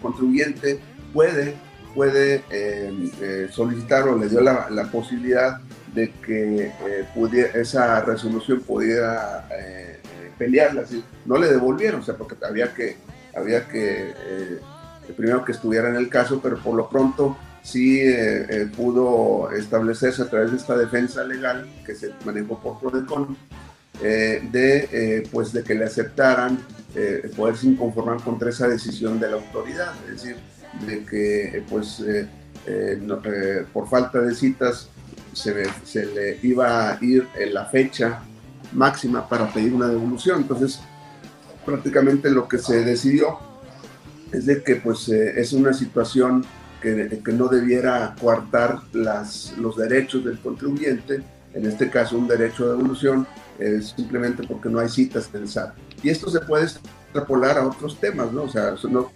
contribuyente 0.00 0.80
puede 1.12 1.54
puede 1.96 2.44
eh, 2.50 2.92
eh, 3.22 3.48
solicitar 3.50 4.06
o 4.06 4.18
le 4.18 4.28
dio 4.28 4.42
la, 4.42 4.84
posibilidad 4.92 5.60
de 5.94 6.12
que 6.12 6.66
eh, 6.66 7.04
pudiera, 7.14 7.58
esa 7.58 8.02
resolución 8.02 8.60
pudiera 8.60 9.48
pelearla. 10.36 10.84
No 11.24 11.38
le 11.38 11.48
devolvieron, 11.48 12.02
o 12.02 12.04
sea, 12.04 12.14
porque 12.14 12.36
había 12.44 12.74
que, 12.74 12.98
había 13.34 13.66
que 13.66 14.12
primero 15.16 15.42
que 15.42 15.52
estuviera 15.52 15.88
en 15.88 15.96
el 15.96 16.10
caso, 16.10 16.40
pero 16.42 16.58
por 16.58 16.74
lo 16.74 16.90
pronto 16.90 17.38
sí 17.66 18.00
pudo 18.76 19.50
establecerse 19.50 20.22
a 20.22 20.30
través 20.30 20.52
de 20.52 20.56
esta 20.56 20.76
defensa 20.76 21.24
legal 21.24 21.66
que 21.84 21.94
se 21.94 22.12
manejó 22.24 22.60
por 22.60 22.78
Prodecon, 22.78 23.36
de, 24.00 25.28
pues 25.32 25.52
de 25.52 25.64
que 25.64 25.74
le 25.74 25.86
aceptaran 25.86 26.58
poderse 27.36 27.66
inconformar 27.66 28.22
contra 28.22 28.50
esa 28.50 28.68
decisión 28.68 29.18
de 29.18 29.30
la 29.30 29.36
autoridad, 29.36 29.92
es 30.06 30.22
decir, 30.22 30.36
de 30.86 31.04
que 31.04 31.64
pues 31.68 32.04
por 33.72 33.88
falta 33.88 34.20
de 34.20 34.34
citas 34.34 34.88
se, 35.32 35.66
se, 35.84 36.06
le 36.06 36.38
iba 36.42 36.92
a 36.92 36.98
ir 37.04 37.26
en 37.36 37.52
la 37.52 37.66
fecha 37.66 38.22
máxima 38.72 39.28
para 39.28 39.52
pedir 39.52 39.74
una 39.74 39.88
devolución. 39.88 40.42
Entonces, 40.42 40.80
prácticamente 41.64 42.30
lo 42.30 42.48
que 42.48 42.58
se 42.58 42.84
decidió 42.84 43.38
es 44.32 44.46
de 44.46 44.62
que 44.62 44.76
pues 44.76 45.08
eh, 45.08 45.34
es 45.36 45.52
una 45.52 45.72
situación 45.72 46.44
que, 46.94 47.20
que, 47.24 47.32
no 47.32 47.48
debiera 47.48 48.14
coartar 48.20 48.78
las, 48.92 49.54
los 49.58 49.76
derechos 49.76 50.24
del 50.24 50.38
contribuyente, 50.38 51.22
en 51.52 51.66
este 51.66 51.90
caso 51.90 52.16
un 52.16 52.28
derecho 52.28 52.64
de 52.64 52.76
devolución, 52.76 53.26
simplemente 53.80 54.46
porque 54.46 54.68
no 54.68 54.78
hay 54.78 54.88
citas 54.88 55.28
en 55.32 55.42
el 55.42 55.48
SAT. 55.48 55.74
Y 56.02 56.10
esto 56.10 56.30
se 56.30 56.40
puede 56.40 56.64
extrapolar 56.64 57.58
a 57.58 57.66
otros 57.66 57.98
temas, 57.98 58.30
¿no? 58.30 58.42
O 58.42 58.48
sea, 58.48 58.74
no, 58.90 59.10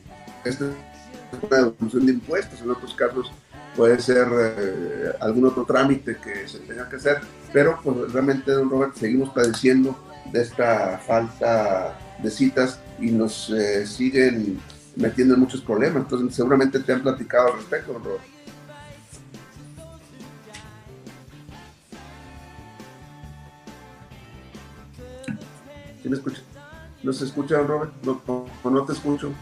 esta 0.45 0.65
es 0.65 1.43
una 1.43 1.57
devolución 1.59 2.07
de 2.07 2.13
impuestos, 2.13 2.61
en 2.61 2.71
otros 2.71 2.95
casos 2.95 3.31
puede 3.77 4.01
ser 4.01 4.27
eh, 4.33 5.13
algún 5.21 5.47
otro 5.47 5.65
trámite 5.65 6.17
que 6.17 6.49
se 6.49 6.59
tenga 6.61 6.89
que 6.89 6.97
hacer, 6.97 7.21
pero 7.53 7.79
pues 7.85 8.13
realmente, 8.13 8.51
don 8.51 8.69
Robert, 8.69 8.95
seguimos 8.97 9.31
padeciendo 9.31 9.97
de 10.33 10.43
esta 10.43 10.99
falta 10.99 11.97
de 12.21 12.31
citas 12.31 12.81
y 12.99 13.11
nos 13.11 13.51
eh, 13.51 13.87
siguen 13.87 14.61
metiendo 15.01 15.35
en 15.35 15.41
muchos 15.41 15.61
problemas. 15.61 16.03
Entonces, 16.03 16.35
seguramente 16.35 16.79
te 16.81 16.93
han 16.93 17.03
platicado 17.03 17.49
al 17.49 17.55
respecto, 17.55 17.93
don. 17.93 18.03
¿Sí 26.03 26.09
me 26.09 26.17
escucha? 26.17 26.41
¿No 27.03 27.13
se 27.13 27.25
escucha, 27.25 27.57
don 27.57 27.69
Robert? 27.69 27.93
¿No, 28.03 28.47
no, 28.65 28.85
te 28.85 28.93
escucho? 28.93 29.33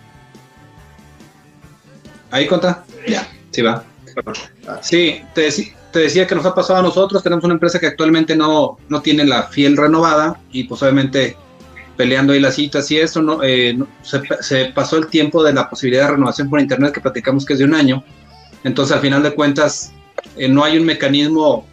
Ahí, 2.30 2.46
conta. 2.46 2.84
Ya, 3.06 3.28
sí 3.50 3.62
va. 3.62 3.84
Sí, 4.82 5.22
te, 5.34 5.48
te, 5.92 5.98
decía 5.98 6.26
que 6.26 6.34
nos 6.34 6.44
ha 6.46 6.54
pasado 6.54 6.80
a 6.80 6.82
nosotros. 6.82 7.22
Tenemos 7.22 7.44
una 7.44 7.54
empresa 7.54 7.78
que 7.78 7.86
actualmente 7.86 8.36
no, 8.36 8.78
no 8.88 9.02
tiene 9.02 9.24
la 9.24 9.44
fiel 9.44 9.76
renovada 9.76 10.40
y 10.50 10.64
pues 10.64 10.82
obviamente 10.82 11.36
peleando 11.98 12.32
ahí 12.32 12.38
las 12.38 12.54
citas 12.54 12.88
y 12.92 12.96
eso, 12.96 13.20
¿no? 13.20 13.42
Eh, 13.42 13.76
se, 14.02 14.66
pasó 14.66 14.96
el 14.98 15.08
tiempo 15.08 15.42
de 15.42 15.52
la 15.52 15.68
posibilidad 15.68 16.04
de 16.04 16.12
renovación 16.12 16.48
por 16.48 16.60
internet 16.60 16.94
que 16.94 17.00
platicamos 17.00 17.44
que 17.44 17.54
es 17.54 17.58
de 17.58 17.64
un 17.64 17.74
año. 17.74 18.04
Entonces, 18.62 18.94
al 18.94 19.02
final 19.02 19.20
de 19.24 19.34
cuentas, 19.34 19.92
eh, 20.36 20.48
no 20.48 20.62
hay 20.62 20.78
un 20.78 20.86
mecanismo 20.86 21.66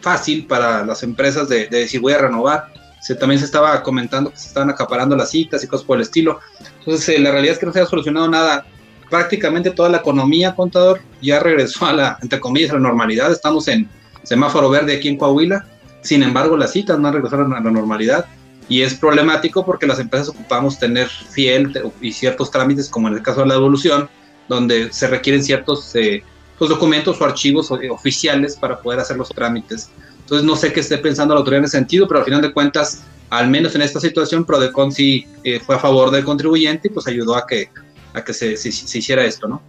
fácil 0.00 0.46
para 0.46 0.86
las 0.86 1.02
empresas 1.02 1.48
de, 1.48 1.66
decir 1.66 2.00
voy 2.00 2.12
a 2.12 2.18
renovar. 2.18 2.72
Se, 3.02 3.16
también 3.16 3.40
se 3.40 3.46
estaba 3.46 3.82
comentando 3.82 4.30
que 4.30 4.36
se 4.36 4.46
estaban 4.46 4.70
acaparando 4.70 5.16
las 5.16 5.30
citas 5.30 5.64
y 5.64 5.66
cosas 5.66 5.84
por 5.84 5.96
el 5.96 6.02
estilo. 6.02 6.38
Entonces, 6.78 7.08
eh, 7.08 7.18
la 7.18 7.32
realidad 7.32 7.54
es 7.54 7.58
que 7.58 7.66
no 7.66 7.72
se 7.72 7.80
ha 7.80 7.86
solucionado 7.86 8.28
nada 8.28 8.64
prácticamente 9.10 9.72
toda 9.72 9.88
la 9.88 9.98
economía, 9.98 10.54
contador, 10.54 11.00
ya 11.20 11.40
regresó 11.40 11.86
a 11.86 11.92
la, 11.92 12.18
entre 12.22 12.38
comillas, 12.38 12.70
a 12.70 12.74
la 12.74 12.80
normalidad. 12.80 13.32
Estamos 13.32 13.66
en 13.66 13.88
semáforo 14.22 14.70
verde 14.70 14.96
aquí 14.96 15.08
en 15.08 15.16
Coahuila. 15.16 15.66
Sin 16.00 16.22
embargo, 16.22 16.56
las 16.56 16.70
citas 16.70 16.96
no 16.96 17.08
han 17.08 17.14
regresado 17.14 17.44
a 17.44 17.48
la 17.48 17.60
normalidad. 17.60 18.26
Y 18.68 18.82
es 18.82 18.94
problemático 18.94 19.64
porque 19.64 19.86
las 19.86 19.98
empresas 19.98 20.28
ocupamos 20.30 20.78
tener 20.78 21.08
fiel 21.08 21.72
y 22.00 22.12
ciertos 22.12 22.50
trámites, 22.50 22.88
como 22.88 23.08
en 23.08 23.14
el 23.14 23.22
caso 23.22 23.40
de 23.40 23.46
la 23.46 23.54
devolución, 23.54 24.08
donde 24.48 24.92
se 24.92 25.06
requieren 25.06 25.42
ciertos 25.42 25.94
eh, 25.94 26.22
pues, 26.58 26.70
documentos 26.70 27.20
o 27.20 27.24
archivos 27.24 27.70
oficiales 27.70 28.56
para 28.56 28.80
poder 28.80 29.00
hacer 29.00 29.16
los 29.16 29.28
trámites. 29.28 29.90
Entonces, 30.20 30.46
no 30.46 30.56
sé 30.56 30.72
qué 30.72 30.80
esté 30.80 30.98
pensando 30.98 31.34
la 31.34 31.40
autoridad 31.40 31.58
en 31.58 31.64
ese 31.66 31.76
sentido, 31.76 32.08
pero 32.08 32.20
al 32.20 32.24
final 32.24 32.40
de 32.40 32.52
cuentas, 32.52 33.02
al 33.28 33.50
menos 33.50 33.74
en 33.74 33.82
esta 33.82 34.00
situación, 34.00 34.44
Prodecon 34.44 34.90
sí 34.90 35.26
eh, 35.42 35.60
fue 35.60 35.76
a 35.76 35.78
favor 35.78 36.10
del 36.10 36.24
contribuyente 36.24 36.88
y 36.88 36.90
pues 36.90 37.06
ayudó 37.06 37.36
a 37.36 37.46
que 37.46 37.68
a 38.14 38.24
que 38.24 38.32
se, 38.32 38.56
se, 38.56 38.68
hiciera 38.98 39.24
esto, 39.24 39.46
¿no? 39.46 39.60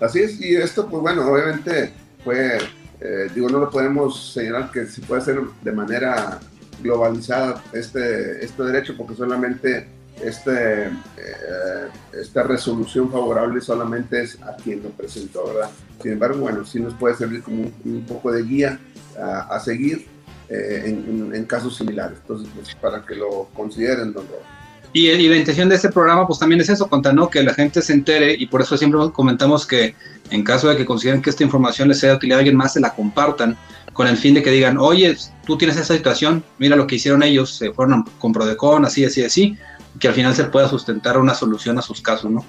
Así 0.00 0.20
es, 0.20 0.40
y 0.40 0.56
esto, 0.56 0.88
pues 0.88 1.02
bueno, 1.02 1.30
obviamente 1.30 1.92
fue, 2.24 2.58
eh, 3.00 3.30
digo, 3.34 3.48
no 3.48 3.60
lo 3.60 3.70
podemos 3.70 4.32
señalar 4.32 4.70
que 4.72 4.86
se 4.86 5.00
puede 5.02 5.22
hacer 5.22 5.40
de 5.62 5.72
manera 5.72 6.40
globalizada 6.82 7.62
este, 7.72 8.44
este 8.44 8.62
derecho, 8.62 8.94
porque 8.96 9.14
solamente 9.14 9.88
este, 10.22 10.86
eh, 10.86 11.88
esta 12.20 12.42
resolución 12.42 13.10
favorable 13.10 13.60
solamente 13.60 14.22
es 14.22 14.40
a 14.42 14.56
quien 14.56 14.82
lo 14.82 14.90
presentó, 14.90 15.46
¿verdad? 15.46 15.70
Sin 16.02 16.12
embargo, 16.12 16.38
bueno, 16.38 16.64
sí 16.64 16.80
nos 16.80 16.94
puede 16.94 17.14
servir 17.16 17.42
como 17.42 17.70
un, 17.84 18.04
poco 18.06 18.32
de 18.32 18.42
guía 18.42 18.78
a, 19.18 19.58
seguir 19.60 20.06
eh, 20.48 20.82
en, 20.86 21.34
en, 21.34 21.44
casos 21.44 21.76
similares. 21.76 22.18
Entonces, 22.20 22.48
pues, 22.54 22.74
para 22.74 23.04
que 23.04 23.14
lo 23.14 23.48
consideren, 23.54 24.12
don 24.12 24.26
Rob. 24.28 24.56
Y, 24.96 25.28
la 25.28 25.36
intención 25.36 25.68
de 25.68 25.74
este 25.74 25.90
programa 25.90 26.26
pues 26.26 26.38
también 26.38 26.60
es 26.62 26.70
eso, 26.70 26.88
contar, 26.88 27.12
¿no? 27.12 27.28
que 27.28 27.42
la 27.42 27.52
gente 27.52 27.82
se 27.82 27.92
entere 27.92 28.32
y 28.32 28.46
por 28.46 28.62
eso 28.62 28.78
siempre 28.78 28.98
comentamos 29.12 29.66
que 29.66 29.94
en 30.30 30.42
caso 30.42 30.70
de 30.70 30.76
que 30.78 30.86
consideren 30.86 31.20
que 31.20 31.28
esta 31.28 31.44
información 31.44 31.88
les 31.88 32.00
sea 32.00 32.10
de 32.10 32.16
utilidad 32.16 32.38
a 32.38 32.40
alguien 32.40 32.56
más, 32.56 32.72
se 32.72 32.80
la 32.80 32.94
compartan 32.94 33.58
con 33.96 34.06
el 34.06 34.18
fin 34.18 34.34
de 34.34 34.42
que 34.42 34.50
digan, 34.50 34.76
oye, 34.76 35.16
tú 35.46 35.56
tienes 35.56 35.78
esa 35.78 35.94
situación, 35.94 36.44
mira 36.58 36.76
lo 36.76 36.86
que 36.86 36.96
hicieron 36.96 37.22
ellos, 37.22 37.56
se 37.56 37.72
fueron 37.72 38.04
con 38.18 38.30
Prodecon, 38.30 38.84
así, 38.84 39.06
así, 39.06 39.24
así, 39.24 39.56
que 39.98 40.08
al 40.08 40.14
final 40.14 40.34
se 40.34 40.44
pueda 40.44 40.68
sustentar 40.68 41.16
una 41.16 41.34
solución 41.34 41.78
a 41.78 41.82
sus 41.82 42.02
casos, 42.02 42.30
¿no? 42.30 42.44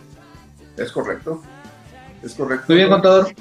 Es 0.75 0.91
correcto, 0.91 1.41
es 2.21 2.33
correcto. 2.33 2.65
Muy 2.67 2.75
bien, 2.75 2.89
contador. 2.89 3.33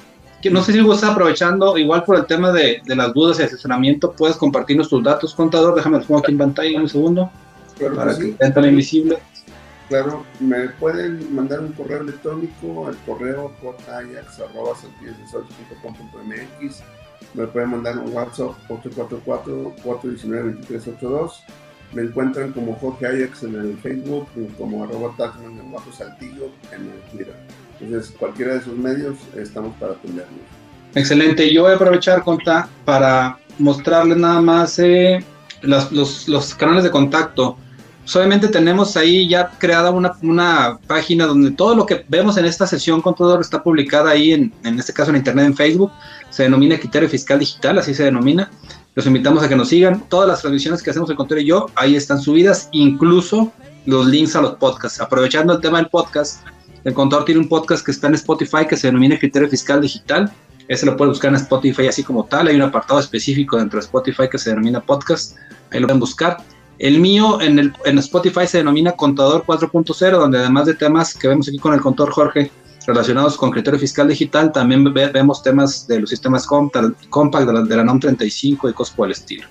No 0.49 0.63
sé 0.63 0.71
si 0.71 0.79
vos 0.79 0.95
estás 0.95 1.09
aprovechando, 1.09 1.77
igual 1.77 2.05
por 2.05 2.15
el 2.15 2.25
tema 2.25 2.53
de, 2.53 2.81
de 2.85 2.95
las 2.95 3.13
dudas 3.13 3.39
y 3.39 3.43
asesoramiento, 3.43 4.13
puedes 4.13 4.37
compartirnos 4.37 4.87
tus 4.87 5.03
datos, 5.03 5.35
contador, 5.35 5.75
déjame 5.75 5.97
los 5.97 6.07
pongo 6.07 6.21
aquí 6.21 6.31
en 6.31 6.37
pantalla 6.37 6.79
un 6.79 6.87
segundo. 6.87 7.29
Claro 7.77 7.95
para 7.95 8.17
que, 8.17 8.35
estén 8.39 8.65
invisible. 8.65 9.17
Claro, 9.89 10.23
me 10.39 10.69
pueden 10.69 11.35
mandar 11.35 11.59
un 11.59 11.73
correo 11.73 12.01
electrónico 12.01 12.87
al 12.87 12.95
correo 13.05 13.51
mx 16.23 16.81
Me 17.33 17.47
pueden 17.47 17.71
mandar 17.71 17.97
un 17.97 18.13
WhatsApp 18.13 18.51
844-419-2382. 18.69 21.31
Me 21.93 22.01
encuentran 22.01 22.51
como 22.51 22.75
Jorge 22.75 23.07
Ajax 23.07 23.43
en 23.43 23.55
el 23.55 23.77
Facebook, 23.77 24.27
como 24.57 24.83
arroba 24.83 25.13
taxman 25.17 25.57
en 25.59 25.71
bajo 25.71 25.89
saltillo 25.91 26.51
en 26.71 26.81
el 26.81 26.99
Twitter. 27.11 27.35
Entonces, 27.79 28.13
cualquiera 28.17 28.53
de 28.53 28.59
esos 28.59 28.75
medios 28.77 29.17
estamos 29.35 29.75
para 29.77 29.93
atenderlos. 29.93 30.41
Excelente. 30.95 31.53
Yo 31.53 31.63
voy 31.63 31.71
a 31.71 31.75
aprovechar, 31.75 32.23
Conta, 32.23 32.67
para 32.83 33.39
mostrarles 33.59 34.17
nada 34.17 34.41
más 34.41 34.79
eh, 34.79 35.23
los, 35.61 36.27
los 36.27 36.55
canales 36.55 36.83
de 36.83 36.91
contacto 36.91 37.57
Solamente 38.07 38.47
tenemos 38.47 38.95
ahí 38.95 39.27
ya 39.27 39.51
creada 39.59 39.91
una, 39.91 40.13
una, 40.21 40.79
página 40.87 41.25
donde 41.25 41.51
todo 41.51 41.75
lo 41.75 41.85
que 41.85 42.05
vemos 42.07 42.37
en 42.37 42.45
esta 42.45 42.65
sesión 42.65 43.01
contador 43.01 43.41
está 43.41 43.61
publicada 43.61 44.11
ahí, 44.11 44.31
en, 44.31 44.53
en 44.63 44.79
este 44.79 44.93
caso 44.93 45.09
en 45.09 45.17
internet, 45.17 45.45
en 45.45 45.57
Facebook. 45.57 45.91
Se 46.29 46.43
denomina 46.43 46.79
Criterio 46.79 47.09
Fiscal 47.09 47.37
Digital, 47.37 47.79
así 47.79 47.93
se 47.93 48.05
denomina. 48.05 48.49
Los 48.95 49.05
invitamos 49.07 49.43
a 49.43 49.49
que 49.49 49.57
nos 49.57 49.67
sigan. 49.67 50.07
Todas 50.07 50.25
las 50.25 50.39
transmisiones 50.39 50.81
que 50.81 50.89
hacemos 50.89 51.09
el 51.09 51.17
Contador 51.17 51.41
y 51.41 51.47
yo, 51.47 51.65
ahí 51.75 51.97
están 51.97 52.21
subidas, 52.21 52.69
incluso 52.71 53.51
los 53.85 54.07
links 54.07 54.37
a 54.37 54.41
los 54.41 54.55
podcasts. 54.55 55.01
Aprovechando 55.01 55.55
el 55.55 55.59
tema 55.59 55.79
del 55.79 55.89
podcast, 55.89 56.47
el 56.85 56.93
contador 56.93 57.25
tiene 57.25 57.41
un 57.41 57.49
podcast 57.49 57.85
que 57.85 57.91
está 57.91 58.07
en 58.07 58.13
Spotify 58.13 58.65
que 58.69 58.77
se 58.77 58.87
denomina 58.87 59.19
Criterio 59.19 59.49
Fiscal 59.49 59.81
Digital. 59.81 60.31
Ese 60.69 60.85
lo 60.85 60.95
puede 60.95 61.09
buscar 61.09 61.31
en 61.31 61.35
Spotify 61.35 61.87
así 61.87 62.03
como 62.03 62.23
tal. 62.23 62.47
Hay 62.47 62.55
un 62.55 62.61
apartado 62.61 63.01
específico 63.01 63.57
dentro 63.57 63.81
de 63.81 63.85
Spotify 63.85 64.29
que 64.31 64.37
se 64.37 64.51
denomina 64.51 64.79
podcast. 64.79 65.35
Ahí 65.71 65.81
lo 65.81 65.87
pueden 65.87 65.99
buscar. 65.99 66.37
El 66.79 66.99
mío 66.99 67.41
en, 67.41 67.59
el, 67.59 67.73
en 67.85 67.97
Spotify 67.97 68.45
se 68.45 68.59
denomina 68.59 68.91
Contador 68.91 69.43
4.0, 69.45 70.11
donde 70.11 70.37
además 70.37 70.65
de 70.67 70.75
temas 70.75 71.13
que 71.13 71.27
vemos 71.27 71.47
aquí 71.47 71.57
con 71.57 71.73
el 71.73 71.81
contador 71.81 72.11
Jorge 72.11 72.51
relacionados 72.85 73.35
con 73.35 73.51
criterio 73.51 73.79
fiscal 73.79 74.07
digital, 74.07 74.51
también 74.51 74.93
vemos 74.93 75.43
temas 75.43 75.87
de 75.87 75.99
los 75.99 76.09
sistemas 76.09 76.47
Compact, 76.47 77.45
de 77.45 77.53
la, 77.53 77.61
de 77.61 77.75
la 77.75 77.83
NOM 77.83 77.99
35 77.99 78.69
y 78.69 78.73
cosas 78.73 78.95
por 78.95 79.07
el 79.07 79.11
estilo. 79.11 79.47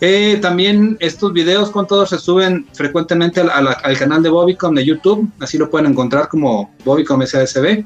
Eh, 0.00 0.38
también 0.40 0.96
estos 1.00 1.32
videos 1.32 1.70
contador 1.70 2.08
se 2.08 2.18
suben 2.18 2.66
frecuentemente 2.72 3.40
al, 3.40 3.98
canal 3.98 4.22
de 4.22 4.30
Bobicom 4.30 4.74
de 4.74 4.84
YouTube, 4.84 5.28
así 5.40 5.58
lo 5.58 5.68
pueden 5.68 5.90
encontrar 5.90 6.28
como 6.28 6.72
Bobicom 6.84 7.20
SASB, 7.26 7.84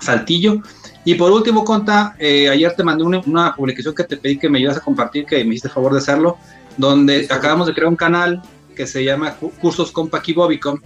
Saltillo. 0.00 0.60
Y 1.04 1.14
por 1.14 1.32
último, 1.32 1.64
Conta, 1.64 2.14
eh, 2.18 2.48
ayer 2.48 2.74
te 2.76 2.84
mandé 2.84 3.04
una, 3.04 3.20
una, 3.26 3.56
publicación 3.56 3.94
que 3.94 4.04
te 4.04 4.16
pedí 4.16 4.38
que 4.38 4.48
me 4.48 4.58
ayudas 4.58 4.76
a 4.76 4.80
compartir, 4.80 5.24
que 5.24 5.44
me 5.44 5.50
hiciste 5.50 5.68
favor 5.68 5.92
de 5.92 5.98
hacerlo 5.98 6.36
donde 6.76 7.26
acabamos 7.30 7.66
de 7.66 7.74
crear 7.74 7.88
un 7.88 7.96
canal 7.96 8.42
que 8.74 8.86
se 8.86 9.04
llama 9.04 9.36
Cursos 9.60 9.92
Compact 9.92 10.28
y 10.28 10.32
Bobicom. 10.32 10.78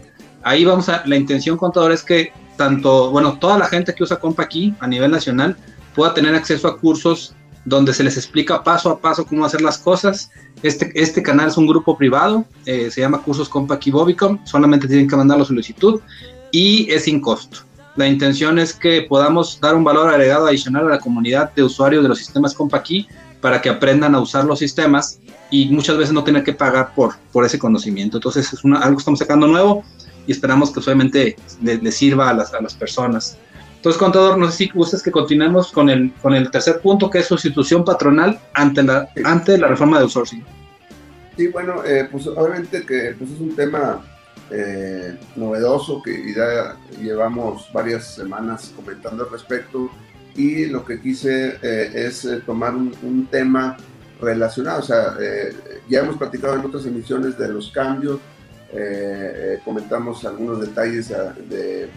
Ahí 0.42 0.64
vamos 0.64 0.88
a, 0.88 1.02
la 1.06 1.16
intención 1.16 1.56
contador 1.56 1.92
es 1.92 2.02
que 2.02 2.32
tanto, 2.56 3.10
bueno, 3.10 3.38
toda 3.38 3.58
la 3.58 3.66
gente 3.66 3.94
que 3.94 4.02
usa 4.02 4.18
Compact 4.18 4.54
a 4.80 4.86
nivel 4.86 5.10
nacional 5.10 5.56
pueda 5.94 6.14
tener 6.14 6.34
acceso 6.34 6.68
a 6.68 6.78
cursos 6.78 7.34
donde 7.64 7.92
se 7.92 8.04
les 8.04 8.16
explica 8.16 8.62
paso 8.62 8.90
a 8.90 9.00
paso 9.00 9.26
cómo 9.26 9.44
hacer 9.44 9.60
las 9.60 9.78
cosas. 9.78 10.30
Este, 10.62 10.90
este 10.94 11.22
canal 11.22 11.48
es 11.48 11.56
un 11.56 11.66
grupo 11.66 11.98
privado, 11.98 12.44
eh, 12.64 12.90
se 12.90 13.00
llama 13.00 13.22
Cursos 13.22 13.48
Compact 13.48 13.86
y 13.86 13.90
Bobicom, 13.90 14.38
solamente 14.46 14.86
tienen 14.86 15.08
que 15.08 15.16
mandar 15.16 15.38
la 15.38 15.44
solicitud 15.44 16.00
y 16.52 16.90
es 16.90 17.04
sin 17.04 17.20
costo. 17.20 17.58
La 17.96 18.06
intención 18.06 18.58
es 18.58 18.72
que 18.72 19.02
podamos 19.02 19.58
dar 19.60 19.74
un 19.74 19.82
valor 19.82 20.08
agregado 20.08 20.46
adicional 20.46 20.86
a 20.86 20.90
la 20.90 20.98
comunidad 20.98 21.52
de 21.54 21.64
usuarios 21.64 22.02
de 22.02 22.08
los 22.10 22.18
sistemas 22.18 22.54
CompaKey 22.54 23.08
para 23.40 23.60
que 23.60 23.68
aprendan 23.68 24.14
a 24.14 24.20
usar 24.20 24.44
los 24.44 24.58
sistemas 24.58 25.18
y 25.50 25.68
muchas 25.68 25.96
veces 25.96 26.12
no 26.12 26.24
tener 26.24 26.44
que 26.44 26.52
pagar 26.52 26.94
por, 26.94 27.16
por 27.32 27.44
ese 27.44 27.58
conocimiento. 27.58 28.18
Entonces 28.18 28.52
es 28.52 28.64
una, 28.64 28.80
algo 28.80 28.96
que 28.96 29.00
estamos 29.00 29.18
sacando 29.18 29.46
nuevo 29.46 29.84
y 30.26 30.32
esperamos 30.32 30.70
que 30.70 30.80
obviamente 30.80 31.36
le, 31.62 31.92
sirva 31.92 32.30
a 32.30 32.34
las, 32.34 32.52
a 32.52 32.60
las, 32.60 32.74
personas. 32.74 33.38
Entonces, 33.76 33.98
contador, 33.98 34.36
no 34.36 34.50
sé 34.50 34.56
si 34.56 34.68
gustas 34.68 35.02
que 35.02 35.12
continuemos 35.12 35.70
con 35.70 35.88
el, 35.88 36.12
con 36.20 36.34
el 36.34 36.50
tercer 36.50 36.80
punto, 36.80 37.08
que 37.08 37.18
es 37.20 37.26
sustitución 37.26 37.84
patronal 37.84 38.40
ante 38.52 38.82
la, 38.82 39.08
ante 39.24 39.56
la 39.56 39.68
reforma 39.68 39.98
de 39.98 40.02
outsourcing. 40.04 40.44
Sí, 41.36 41.48
bueno, 41.48 41.84
eh, 41.84 42.08
pues 42.10 42.26
obviamente 42.26 42.84
que 42.84 43.14
pues 43.16 43.30
es 43.30 43.38
un 43.38 43.54
tema 43.54 44.02
eh, 44.50 45.18
novedoso 45.36 46.02
que 46.02 46.32
ya 46.34 46.76
llevamos 47.00 47.68
varias 47.72 48.14
semanas 48.14 48.72
comentando 48.74 49.24
al 49.24 49.30
respecto 49.30 49.90
y 50.34 50.66
lo 50.66 50.84
que 50.84 51.00
quise 51.00 51.58
eh, 51.62 51.90
es 51.94 52.28
tomar 52.46 52.74
un, 52.74 53.28
tema 53.30 53.76
relacionado, 54.20 54.80
o 54.80 54.82
sea, 54.82 55.14
ya 55.88 56.00
hemos 56.00 56.16
platicado 56.16 56.54
en 56.54 56.64
otras 56.64 56.86
emisiones 56.86 57.38
de 57.38 57.48
los 57.48 57.70
cambios, 57.70 58.18
comentamos 59.64 60.24
algunos 60.24 60.60
detalles 60.60 61.08
de, 61.08 61.88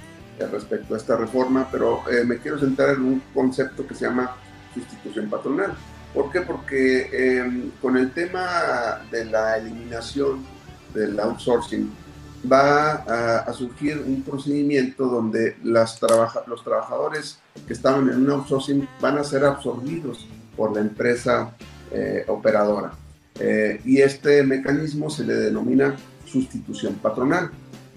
respecto 0.51 0.93
a 0.93 0.97
esta 0.97 1.15
reforma, 1.15 1.67
pero 1.71 2.03
me 2.25 2.37
quiero 2.37 2.59
centrar 2.59 2.95
en 2.95 3.03
un 3.03 3.23
concepto 3.33 3.85
que 3.87 3.95
se 3.95 4.05
llama 4.05 4.35
sustitución 4.73 5.29
patronal. 5.29 5.73
¿Por 6.13 6.31
qué? 6.31 6.41
Porque 6.41 7.37
em, 7.39 7.71
con 7.81 7.95
el 7.95 8.11
tema 8.11 9.01
de 9.11 9.25
la 9.25 9.57
eliminación 9.57 10.43
del 10.93 11.19
outsourcing 11.19 11.91
va 12.51 13.43
a, 13.45 13.53
surgir 13.53 14.01
un 14.05 14.23
procedimiento 14.23 15.05
donde 15.05 15.57
las 15.63 15.99
los 16.47 16.63
trabajadores 16.63 17.39
que 17.67 17.73
estaban 17.73 18.09
en 18.09 18.23
un 18.23 18.31
outsourcing 18.31 18.87
van 19.01 19.17
a 19.17 19.23
ser 19.23 19.43
absorbidos 19.43 20.25
por 20.55 20.73
la 20.73 20.81
empresa 20.81 21.53
eh, 21.91 22.23
operadora. 22.27 22.91
Eh, 23.39 23.81
y 23.85 24.01
este 24.01 24.43
mecanismo 24.43 25.09
se 25.09 25.23
le 25.23 25.33
denomina 25.33 25.95
sustitución 26.25 26.95
patronal. 26.95 27.49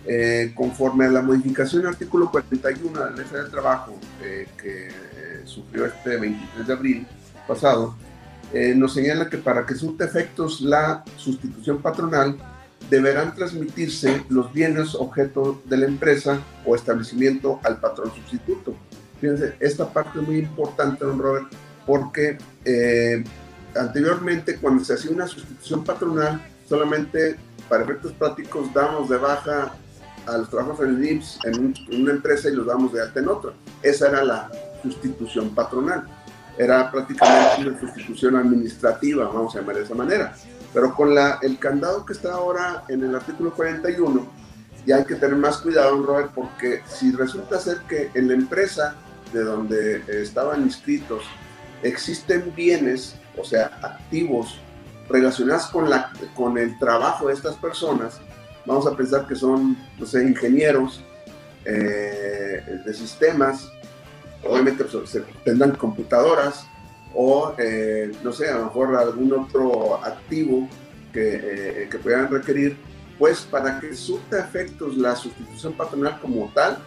Eh, 0.04 0.52
conforme 0.56 1.04
a 1.06 1.10
la 1.10 1.22
modificación 1.22 1.82
del 1.82 1.92
artículo 1.92 2.28
41 2.30 2.98
de 2.98 3.10
la 3.10 3.16
Ley 3.16 3.24
del 3.32 3.50
Trabajo 3.50 3.94
que 4.56 4.88
sufrió 5.44 5.86
este 5.86 6.16
23 6.16 6.66
de 6.66 6.72
abril, 6.72 7.06
pasado, 7.46 7.94
nos 8.74 8.94
señala 8.94 9.28
que 9.28 9.38
para 9.38 9.64
que 9.64 9.76
surta 9.76 10.04
efectos 10.04 10.60
la 10.60 11.04
sustitución 11.16 11.80
patronal, 11.80 12.36
deberán 12.90 13.34
transmitirse 13.34 14.24
los 14.28 14.52
bienes 14.52 14.94
objeto 14.94 15.62
de 15.66 15.76
la 15.76 15.86
empresa 15.86 16.40
o 16.64 16.74
establecimiento 16.74 17.60
al 17.62 17.78
patrón 17.78 18.10
sustituto. 18.14 18.74
Fíjense, 19.20 19.54
esta 19.60 19.88
parte 19.88 20.18
es 20.18 20.26
muy 20.26 20.38
importante, 20.38 21.04
don 21.04 21.18
Robert, 21.18 21.46
porque 21.86 22.38
anteriormente 23.76 24.56
cuando 24.56 24.84
se 24.84 24.94
hacía 24.94 25.10
una 25.10 25.26
sustitución 25.26 25.84
patronal, 25.84 26.40
solamente 26.68 27.36
para 27.68 27.84
efectos 27.84 28.12
prácticos 28.12 28.72
damos 28.72 29.08
de 29.08 29.16
baja 29.18 29.74
a 30.26 30.38
los 30.38 30.48
trabajadores 30.48 30.90
en 30.90 30.96
el 30.96 31.10
IMSS 31.10 31.38
en, 31.44 31.74
en 31.90 32.02
una 32.02 32.12
empresa 32.12 32.48
y 32.48 32.54
los 32.54 32.66
damos 32.66 32.92
de 32.92 33.02
alta 33.02 33.20
en 33.20 33.28
otra. 33.28 33.52
Esa 33.82 34.08
era 34.08 34.24
la 34.24 34.50
sustitución 34.82 35.54
patronal 35.54 36.06
era 36.58 36.90
prácticamente 36.90 37.68
una 37.68 37.80
sustitución 37.80 38.36
administrativa, 38.36 39.26
vamos 39.26 39.54
a 39.54 39.60
llamar 39.60 39.76
de 39.76 39.82
esa 39.84 39.94
manera. 39.94 40.34
Pero 40.72 40.94
con 40.94 41.14
la, 41.14 41.38
el 41.42 41.58
candado 41.58 42.04
que 42.04 42.12
está 42.12 42.32
ahora 42.32 42.84
en 42.88 43.02
el 43.02 43.14
artículo 43.14 43.52
41, 43.52 44.26
ya 44.86 44.96
hay 44.96 45.04
que 45.04 45.14
tener 45.14 45.36
más 45.36 45.58
cuidado, 45.58 46.02
Robert, 46.02 46.32
porque 46.34 46.82
si 46.86 47.12
resulta 47.12 47.58
ser 47.58 47.78
que 47.88 48.10
en 48.14 48.28
la 48.28 48.34
empresa 48.34 48.94
de 49.32 49.44
donde 49.44 50.02
estaban 50.22 50.62
inscritos 50.62 51.24
existen 51.82 52.52
bienes, 52.54 53.16
o 53.36 53.44
sea, 53.44 53.78
activos 53.82 54.58
relacionados 55.08 55.66
con, 55.66 55.90
la, 55.90 56.12
con 56.34 56.58
el 56.58 56.78
trabajo 56.78 57.28
de 57.28 57.34
estas 57.34 57.56
personas, 57.56 58.20
vamos 58.64 58.86
a 58.86 58.96
pensar 58.96 59.26
que 59.26 59.34
son, 59.34 59.76
no 59.98 60.06
sé, 60.06 60.22
ingenieros 60.22 61.02
eh, 61.64 62.62
de 62.84 62.94
sistemas, 62.94 63.70
obviamente 64.44 64.84
pues, 64.84 65.10
se 65.10 65.20
tendrán 65.44 65.72
computadoras 65.72 66.66
o, 67.14 67.54
eh, 67.58 68.12
no 68.22 68.32
sé, 68.32 68.48
a 68.48 68.56
lo 68.56 68.64
mejor 68.64 68.96
algún 68.96 69.32
otro 69.32 70.02
activo 70.02 70.68
que, 71.12 71.82
eh, 71.84 71.88
que 71.90 71.98
puedan 71.98 72.30
requerir, 72.30 72.76
pues 73.18 73.42
para 73.42 73.78
que 73.78 73.94
surta 73.94 74.40
efectos 74.40 74.96
la 74.96 75.14
sustitución 75.14 75.74
patronal 75.74 76.18
como 76.20 76.50
tal, 76.54 76.78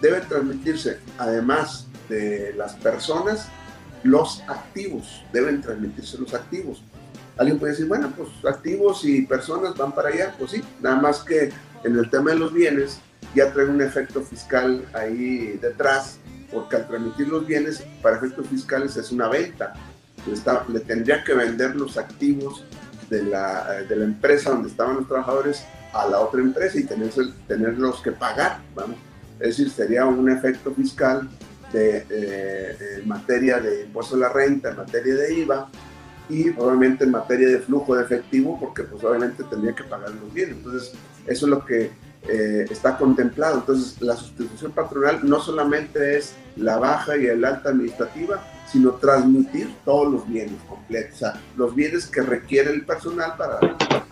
debe 0.00 0.20
transmitirse, 0.20 0.98
además 1.16 1.86
de 2.08 2.52
las 2.56 2.74
personas, 2.74 3.48
los 4.02 4.42
activos, 4.48 5.24
deben 5.32 5.60
transmitirse 5.60 6.18
los 6.18 6.34
activos. 6.34 6.82
Alguien 7.36 7.58
puede 7.58 7.72
decir, 7.72 7.86
bueno, 7.86 8.12
pues 8.16 8.28
activos 8.44 9.04
y 9.04 9.22
personas 9.22 9.76
van 9.76 9.92
para 9.92 10.08
allá, 10.08 10.34
pues 10.38 10.50
sí, 10.50 10.62
nada 10.80 10.96
más 10.96 11.20
que 11.20 11.50
en 11.84 11.96
el 11.96 12.10
tema 12.10 12.30
de 12.30 12.38
los 12.38 12.52
bienes 12.52 13.00
ya 13.34 13.52
trae 13.52 13.66
un 13.66 13.80
efecto 13.80 14.22
fiscal 14.22 14.84
ahí 14.94 15.58
detrás 15.60 16.18
porque 16.52 16.76
al 16.76 16.88
transmitir 16.88 17.28
los 17.28 17.46
bienes 17.46 17.84
para 18.02 18.16
efectos 18.16 18.46
fiscales 18.48 18.96
es 18.96 19.12
una 19.12 19.28
venta. 19.28 19.74
le 20.68 20.80
tendría 20.80 21.22
que 21.22 21.34
vender 21.34 21.76
los 21.76 21.96
activos 21.96 22.64
de 23.10 23.22
la, 23.22 23.82
de 23.88 23.96
la, 23.96 24.04
empresa 24.04 24.50
donde 24.50 24.68
estaban 24.68 24.96
los 24.96 25.08
trabajadores 25.08 25.64
a 25.92 26.06
la 26.06 26.20
otra 26.20 26.40
empresa 26.40 26.78
y 26.78 26.84
tenerlos 26.84 28.00
que 28.02 28.12
pagar. 28.12 28.60
¿vamos? 28.74 28.96
Es 29.40 29.56
decir, 29.56 29.70
sería 29.70 30.04
un 30.06 30.28
efecto 30.30 30.74
fiscal 30.74 31.28
de, 31.72 32.06
eh, 32.10 32.76
en 33.00 33.08
materia 33.08 33.60
de 33.60 33.84
impuesto 33.84 34.16
a 34.16 34.18
la 34.18 34.28
renta, 34.28 34.70
en 34.70 34.76
materia 34.76 35.14
de 35.14 35.34
IVA 35.34 35.68
y 36.28 36.50
obviamente 36.50 37.04
en 37.04 37.10
materia 37.10 37.48
de 37.48 37.58
flujo 37.58 37.94
de 37.96 38.04
efectivo, 38.04 38.58
porque 38.60 38.82
pues 38.82 39.02
obviamente 39.02 39.44
tendría 39.44 39.74
que 39.74 39.84
pagar 39.84 40.10
los 40.10 40.32
bienes. 40.32 40.56
Entonces, 40.56 40.92
eso 41.26 41.46
es 41.46 41.50
lo 41.50 41.64
que 41.64 41.90
eh, 42.28 42.66
está 42.70 42.98
contemplado. 42.98 43.58
Entonces, 43.60 44.00
la 44.02 44.16
sustitución 44.16 44.72
patronal 44.72 45.20
no 45.22 45.40
solamente 45.40 46.18
es 46.18 46.34
la 46.56 46.78
baja 46.78 47.16
y 47.16 47.26
el 47.26 47.44
alta 47.44 47.70
administrativa, 47.70 48.42
sino 48.70 48.92
transmitir 48.92 49.74
todos 49.84 50.12
los 50.12 50.28
bienes 50.28 50.60
completos, 50.68 51.14
o 51.14 51.18
sea, 51.18 51.40
los 51.56 51.74
bienes 51.74 52.06
que 52.06 52.20
requiere 52.20 52.70
el 52.70 52.84
personal 52.84 53.34
para, 53.38 53.58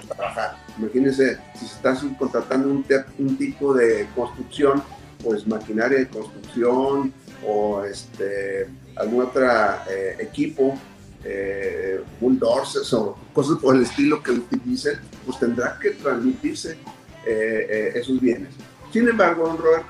trabajar. 0.06 0.56
Imagínense, 0.78 1.38
si 1.54 1.66
se 1.66 1.74
está 1.74 1.94
subcontratando 1.94 2.68
un, 2.68 2.84
un, 3.18 3.36
tipo 3.36 3.74
de 3.74 4.08
construcción, 4.14 4.82
pues 5.22 5.46
maquinaria 5.46 5.98
de 5.98 6.08
construcción 6.08 7.12
o 7.44 7.84
este, 7.84 8.68
algún 8.96 9.24
otro 9.24 9.46
eh, 9.88 10.16
equipo, 10.18 10.78
eh, 11.24 12.00
bulldozers 12.20 12.92
o 12.94 13.16
cosas 13.32 13.58
por 13.58 13.74
el 13.74 13.82
estilo 13.82 14.22
que 14.22 14.32
utilicen, 14.32 14.98
pues 15.24 15.38
tendrá 15.38 15.78
que 15.80 15.90
transmitirse 15.90 16.78
eh, 17.26 17.66
eh, 17.68 17.92
esos 17.96 18.20
bienes. 18.20 18.50
Sin 18.92 19.08
embargo, 19.08 19.48
don 19.48 19.58
Robert, 19.58 19.84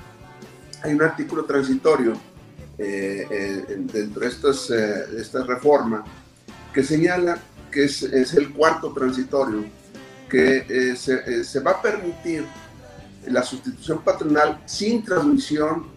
hay 0.82 0.94
un 0.94 1.02
artículo 1.02 1.44
transitorio 1.44 2.14
eh, 2.78 3.62
dentro 3.92 4.22
de, 4.22 4.26
estas, 4.26 4.70
esta 4.70 5.44
reforma 5.44 6.02
que 6.72 6.82
señala 6.82 7.38
que 7.70 7.84
es, 7.84 8.02
el 8.02 8.54
cuarto 8.54 8.90
transitorio, 8.94 9.66
que 10.30 10.96
se, 10.96 11.44
se, 11.44 11.60
va 11.60 11.72
a 11.72 11.82
permitir 11.82 12.46
la 13.26 13.42
sustitución 13.42 14.00
patronal 14.02 14.62
sin 14.64 15.04
transmisión 15.04 15.88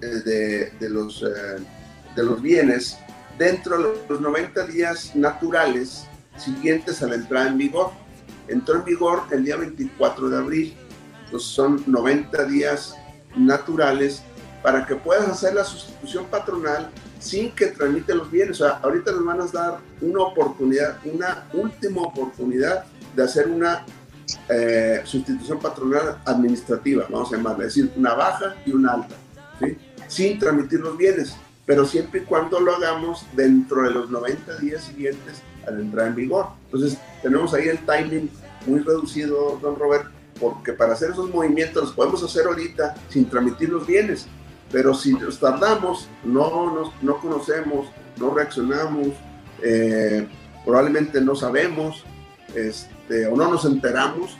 de, 0.00 0.70
de, 0.70 0.90
los, 0.90 1.20
de 1.20 2.22
los 2.22 2.40
bienes 2.42 2.98
dentro 3.38 3.78
de 3.78 3.98
los 4.08 4.20
90 4.20 4.66
días 4.66 5.14
naturales 5.14 6.06
siguientes 6.36 7.02
a 7.02 7.06
la 7.06 7.16
entrada 7.16 7.48
en 7.48 7.58
vigor. 7.58 7.90
Entró 8.48 8.76
en 8.76 8.84
vigor 8.84 9.22
el 9.30 9.44
día 9.44 9.56
24 9.56 10.28
de 10.28 10.36
abril 10.36 10.76
entonces 11.26 11.50
son 11.50 11.82
90 11.86 12.44
días 12.44 12.94
naturales 13.36 14.22
para 14.62 14.86
que 14.86 14.96
puedas 14.96 15.28
hacer 15.28 15.54
la 15.54 15.64
sustitución 15.64 16.24
patronal 16.26 16.88
sin 17.18 17.50
que 17.52 17.66
tramite 17.66 18.14
los 18.14 18.30
bienes. 18.30 18.60
O 18.60 18.64
sea, 18.64 18.78
ahorita 18.82 19.12
nos 19.12 19.24
van 19.24 19.40
a 19.40 19.46
dar 19.46 19.78
una 20.00 20.22
oportunidad, 20.22 20.98
una 21.04 21.46
última 21.52 22.02
oportunidad 22.02 22.84
de 23.14 23.22
hacer 23.22 23.48
una 23.48 23.84
eh, 24.48 25.00
sustitución 25.04 25.58
patronal 25.58 26.18
administrativa, 26.24 27.06
vamos 27.08 27.32
a 27.32 27.36
llamarla, 27.36 27.66
es 27.66 27.74
decir, 27.74 27.92
una 27.96 28.14
baja 28.14 28.56
y 28.64 28.72
una 28.72 28.94
alta. 28.94 29.14
Sin 30.08 30.38
transmitir 30.38 30.80
los 30.80 30.96
bienes, 30.96 31.36
pero 31.64 31.84
siempre 31.84 32.20
y 32.20 32.24
cuando 32.24 32.60
lo 32.60 32.76
hagamos 32.76 33.24
dentro 33.34 33.82
de 33.82 33.90
los 33.90 34.10
90 34.10 34.58
días 34.58 34.84
siguientes 34.84 35.42
al 35.66 35.80
entrar 35.80 36.08
en 36.08 36.14
vigor. 36.14 36.46
Entonces, 36.66 36.98
tenemos 37.22 37.52
ahí 37.54 37.68
el 37.68 37.78
timing 37.84 38.30
muy 38.66 38.80
reducido, 38.80 39.58
don 39.60 39.76
Roberto, 39.76 40.10
porque 40.40 40.72
para 40.72 40.92
hacer 40.92 41.10
esos 41.10 41.30
movimientos 41.30 41.82
los 41.82 41.92
podemos 41.92 42.22
hacer 42.22 42.46
ahorita 42.46 42.94
sin 43.08 43.28
transmitir 43.28 43.70
los 43.70 43.86
bienes, 43.86 44.26
pero 44.70 44.94
si 44.94 45.14
nos 45.14 45.38
tardamos, 45.38 46.08
no, 46.24 46.92
no 47.02 47.18
conocemos, 47.18 47.88
no 48.16 48.34
reaccionamos, 48.34 49.08
eh, 49.62 50.26
probablemente 50.64 51.20
no 51.20 51.34
sabemos 51.34 52.04
este, 52.54 53.26
o 53.26 53.36
no 53.36 53.50
nos 53.50 53.64
enteramos, 53.64 54.36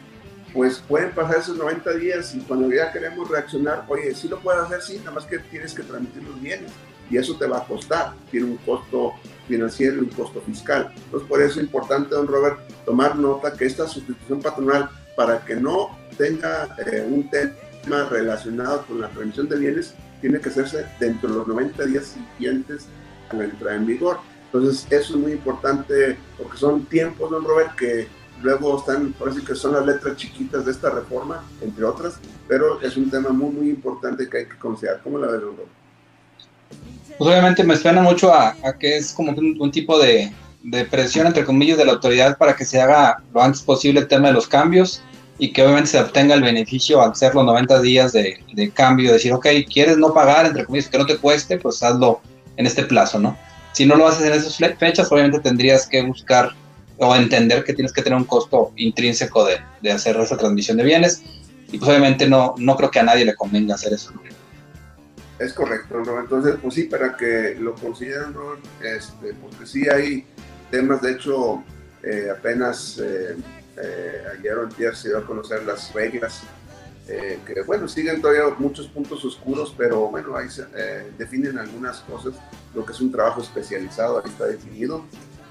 pues 0.56 0.82
pueden 0.88 1.10
pasar 1.10 1.36
esos 1.36 1.58
90 1.58 1.92
días 1.96 2.34
y 2.34 2.40
cuando 2.40 2.74
ya 2.74 2.90
queremos 2.90 3.28
reaccionar, 3.28 3.84
oye, 3.88 4.14
sí 4.14 4.26
lo 4.26 4.40
puedes 4.40 4.62
hacer, 4.62 4.80
sí, 4.80 4.98
nada 5.00 5.10
más 5.10 5.26
que 5.26 5.38
tienes 5.38 5.74
que 5.74 5.82
transmitir 5.82 6.22
los 6.22 6.40
bienes 6.40 6.72
y 7.10 7.18
eso 7.18 7.36
te 7.36 7.46
va 7.46 7.58
a 7.58 7.64
costar, 7.64 8.14
tiene 8.30 8.46
un 8.46 8.56
costo 8.56 9.12
financiero 9.46 9.96
y 9.96 9.98
un 9.98 10.08
costo 10.08 10.40
fiscal. 10.40 10.90
Entonces, 10.96 11.28
por 11.28 11.42
eso 11.42 11.60
es 11.60 11.66
importante, 11.66 12.14
don 12.14 12.26
Robert, 12.26 12.58
tomar 12.86 13.16
nota 13.16 13.52
que 13.52 13.66
esta 13.66 13.86
sustitución 13.86 14.40
patronal, 14.40 14.88
para 15.14 15.44
que 15.44 15.56
no 15.56 15.90
tenga 16.16 16.74
eh, 16.86 17.06
un 17.06 17.28
tema 17.28 18.08
relacionado 18.10 18.86
con 18.86 19.02
la 19.02 19.08
remisión 19.08 19.50
de 19.50 19.58
bienes, 19.58 19.94
tiene 20.22 20.40
que 20.40 20.48
hacerse 20.48 20.86
dentro 20.98 21.28
de 21.28 21.36
los 21.36 21.48
90 21.48 21.84
días 21.84 22.16
siguientes 22.38 22.86
a 23.28 23.36
la 23.36 23.44
entrada 23.44 23.76
en 23.76 23.84
vigor. 23.84 24.20
Entonces, 24.46 24.86
eso 24.90 25.14
es 25.14 25.20
muy 25.20 25.32
importante 25.32 26.16
porque 26.38 26.56
son 26.56 26.86
tiempos, 26.86 27.30
don 27.30 27.44
Robert, 27.44 27.76
que 27.76 28.08
luego 28.42 28.78
están, 28.78 29.12
parece 29.18 29.42
que 29.42 29.54
son 29.54 29.72
las 29.72 29.86
letras 29.86 30.16
chiquitas 30.16 30.64
de 30.64 30.72
esta 30.72 30.90
reforma, 30.90 31.44
entre 31.60 31.84
otras, 31.84 32.14
pero 32.48 32.80
es 32.80 32.96
un 32.96 33.10
tema 33.10 33.30
muy, 33.30 33.50
muy 33.50 33.68
importante 33.70 34.28
que 34.28 34.38
hay 34.38 34.46
que 34.46 34.58
considerar. 34.58 35.00
¿Cómo 35.02 35.18
la 35.18 35.28
ves, 35.28 35.42
Robert? 35.42 35.68
Pues 37.18 37.30
obviamente 37.30 37.64
me 37.64 37.76
suena 37.76 38.02
mucho 38.02 38.32
a, 38.32 38.54
que 38.78 38.98
es 38.98 39.12
como 39.12 39.32
un, 39.32 39.70
tipo 39.70 39.98
de, 39.98 40.32
presión, 40.90 41.26
entre 41.26 41.44
comillas, 41.44 41.78
de 41.78 41.84
la 41.84 41.92
autoridad 41.92 42.36
para 42.36 42.54
que 42.54 42.64
se 42.64 42.80
haga 42.80 43.22
lo 43.32 43.42
antes 43.42 43.62
posible 43.62 44.00
el 44.00 44.08
tema 44.08 44.28
de 44.28 44.34
los 44.34 44.46
cambios 44.46 45.00
y 45.38 45.52
que 45.52 45.62
obviamente 45.62 45.90
se 45.90 46.00
obtenga 46.00 46.34
el 46.34 46.42
beneficio 46.42 47.00
al 47.00 47.12
hacer 47.12 47.34
los 47.34 47.44
90 47.44 47.80
días 47.80 48.12
de, 48.12 48.42
de 48.52 48.70
cambio, 48.70 49.12
decir, 49.12 49.32
ok, 49.32 49.46
quieres 49.72 49.96
no 49.96 50.12
pagar, 50.12 50.46
entre 50.46 50.64
comillas, 50.64 50.88
que 50.88 50.98
no 50.98 51.06
te 51.06 51.16
cueste, 51.16 51.58
pues 51.58 51.82
hazlo 51.82 52.20
en 52.56 52.66
este 52.66 52.84
plazo, 52.84 53.18
¿no? 53.18 53.36
Si 53.72 53.84
no 53.84 53.96
lo 53.96 54.08
haces 54.08 54.26
en 54.26 54.32
esas 54.32 54.56
fechas, 54.78 55.12
obviamente 55.12 55.40
tendrías 55.40 55.86
que 55.86 56.02
buscar 56.02 56.54
o 56.98 57.14
entender 57.14 57.64
que 57.64 57.72
tienes 57.72 57.92
que 57.92 58.02
tener 58.02 58.18
un 58.18 58.24
costo 58.24 58.72
intrínseco 58.76 59.44
de, 59.44 59.58
de 59.82 59.92
hacer 59.92 60.16
esa 60.16 60.36
transmisión 60.36 60.76
de 60.76 60.84
bienes 60.84 61.22
y 61.72 61.78
pues 61.78 61.90
obviamente 61.90 62.28
no, 62.28 62.54
no 62.58 62.76
creo 62.76 62.90
que 62.90 63.00
a 63.00 63.02
nadie 63.02 63.24
le 63.24 63.34
convenga 63.34 63.74
hacer 63.74 63.92
eso. 63.92 64.12
Es 65.38 65.52
correcto, 65.52 66.00
¿no? 66.04 66.18
Entonces, 66.18 66.56
pues 66.62 66.74
sí, 66.74 66.84
para 66.84 67.16
que 67.16 67.56
lo 67.58 67.74
consideren, 67.74 68.34
este, 68.82 69.34
porque 69.34 69.66
sí 69.66 69.88
hay 69.88 70.24
temas, 70.70 71.02
de 71.02 71.12
hecho, 71.12 71.62
eh, 72.02 72.28
apenas 72.30 72.98
eh, 72.98 73.36
eh, 73.76 74.22
ayer 74.38 74.54
o 74.54 74.66
ayer 74.66 74.96
se 74.96 75.08
dio 75.08 75.18
a 75.18 75.26
conocer 75.26 75.64
las 75.64 75.92
reglas, 75.92 76.42
que 77.06 77.62
bueno, 77.64 77.86
siguen 77.86 78.20
todavía 78.20 78.42
muchos 78.58 78.88
puntos 78.88 79.24
oscuros, 79.24 79.72
pero 79.78 80.08
bueno, 80.08 80.36
ahí 80.36 80.48
se 80.50 80.64
definen 81.16 81.56
algunas 81.56 82.00
cosas, 82.00 82.34
lo 82.74 82.84
que 82.84 82.92
es 82.92 83.00
un 83.00 83.12
trabajo 83.12 83.40
especializado, 83.40 84.18
ahí 84.18 84.28
está 84.28 84.46
definido, 84.46 85.04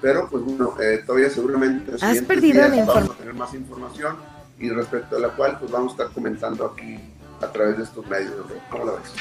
pero 0.06 0.30
pues 0.30 0.44
bueno, 0.44 0.72
todavía 1.04 1.32
seguramente 1.32 1.94
¿Has 2.00 2.20
perdido 2.20 2.62
vamos 2.86 3.10
a 3.10 3.14
tener 3.16 3.34
más 3.34 3.52
información 3.56 4.18
y 4.60 4.70
respecto 4.70 5.18
a 5.18 5.20
la 5.20 5.30
cual 5.30 5.58
pues 5.58 5.72
vamos 5.72 5.94
a 5.94 5.96
estar 5.96 6.14
comentando 6.14 6.64
aquí 6.64 7.00
a 7.42 7.48
través 7.52 7.78
de 7.78 7.86
estos 7.86 8.06
medios, 8.06 8.34
¿cómo 8.70 8.86
la 8.86 8.92
ves? 8.92 9.12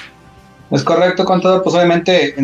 Es 0.70 0.84
correcto, 0.84 1.24
contador. 1.24 1.62
Pues 1.62 1.74
obviamente 1.74 2.34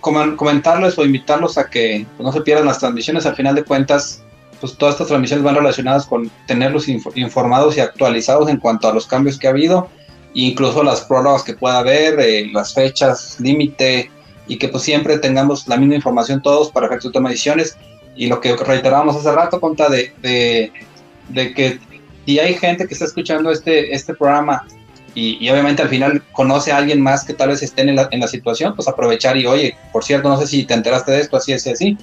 comentarles 0.00 0.98
o 0.98 1.04
invitarlos 1.04 1.58
a 1.58 1.68
que 1.68 2.06
pues, 2.16 2.24
no 2.24 2.32
se 2.32 2.40
pierdan 2.40 2.64
las 2.64 2.78
transmisiones. 2.78 3.26
Al 3.26 3.36
final 3.36 3.54
de 3.54 3.64
cuentas, 3.64 4.22
pues 4.62 4.74
todas 4.78 4.94
estas 4.94 5.08
transmisiones 5.08 5.44
van 5.44 5.56
relacionadas 5.56 6.06
con 6.06 6.30
tenerlos 6.46 6.88
informados 6.88 7.76
y 7.76 7.80
actualizados 7.80 8.48
en 8.48 8.56
cuanto 8.56 8.88
a 8.88 8.94
los 8.94 9.06
cambios 9.06 9.38
que 9.38 9.46
ha 9.46 9.50
habido, 9.50 9.90
incluso 10.32 10.82
las 10.82 11.02
prórrogas 11.02 11.42
que 11.42 11.52
pueda 11.52 11.80
haber, 11.80 12.18
eh, 12.18 12.48
las 12.50 12.72
fechas 12.72 13.38
límite 13.38 14.10
y 14.48 14.56
que 14.56 14.68
pues 14.68 14.82
siempre 14.82 15.18
tengamos 15.18 15.68
la 15.68 15.76
misma 15.76 15.94
información 15.94 16.42
todos 16.42 16.70
para 16.70 16.86
efectos 16.86 17.10
de 17.10 17.12
toma 17.12 17.28
de 17.28 17.34
decisiones. 17.34 17.76
Y 18.16 18.26
lo 18.26 18.40
que 18.40 18.56
reiterábamos 18.56 19.14
hace 19.14 19.30
rato, 19.30 19.60
conta 19.60 19.88
de, 19.88 20.12
de, 20.20 21.54
que 21.54 21.78
si 22.26 22.38
hay 22.40 22.54
gente 22.54 22.88
que 22.88 22.94
está 22.94 23.04
escuchando 23.04 23.52
este, 23.52 23.94
este 23.94 24.14
programa 24.14 24.66
y, 25.14 25.48
obviamente 25.50 25.82
al 25.82 25.88
final 25.88 26.22
conoce 26.32 26.72
a 26.72 26.76
alguien 26.76 27.00
más 27.00 27.24
que 27.24 27.34
tal 27.34 27.48
vez 27.48 27.62
esté 27.62 27.82
en 27.82 27.96
la, 27.96 28.08
en 28.10 28.20
la, 28.20 28.28
situación, 28.28 28.74
pues 28.74 28.88
aprovechar 28.88 29.36
y 29.36 29.46
oye, 29.46 29.76
por 29.92 30.04
cierto, 30.04 30.28
no 30.28 30.38
sé 30.38 30.46
si 30.46 30.64
te 30.64 30.74
enteraste 30.74 31.12
de 31.12 31.20
esto, 31.20 31.36
así, 31.36 31.52
así, 31.52 31.70
así. 31.70 31.98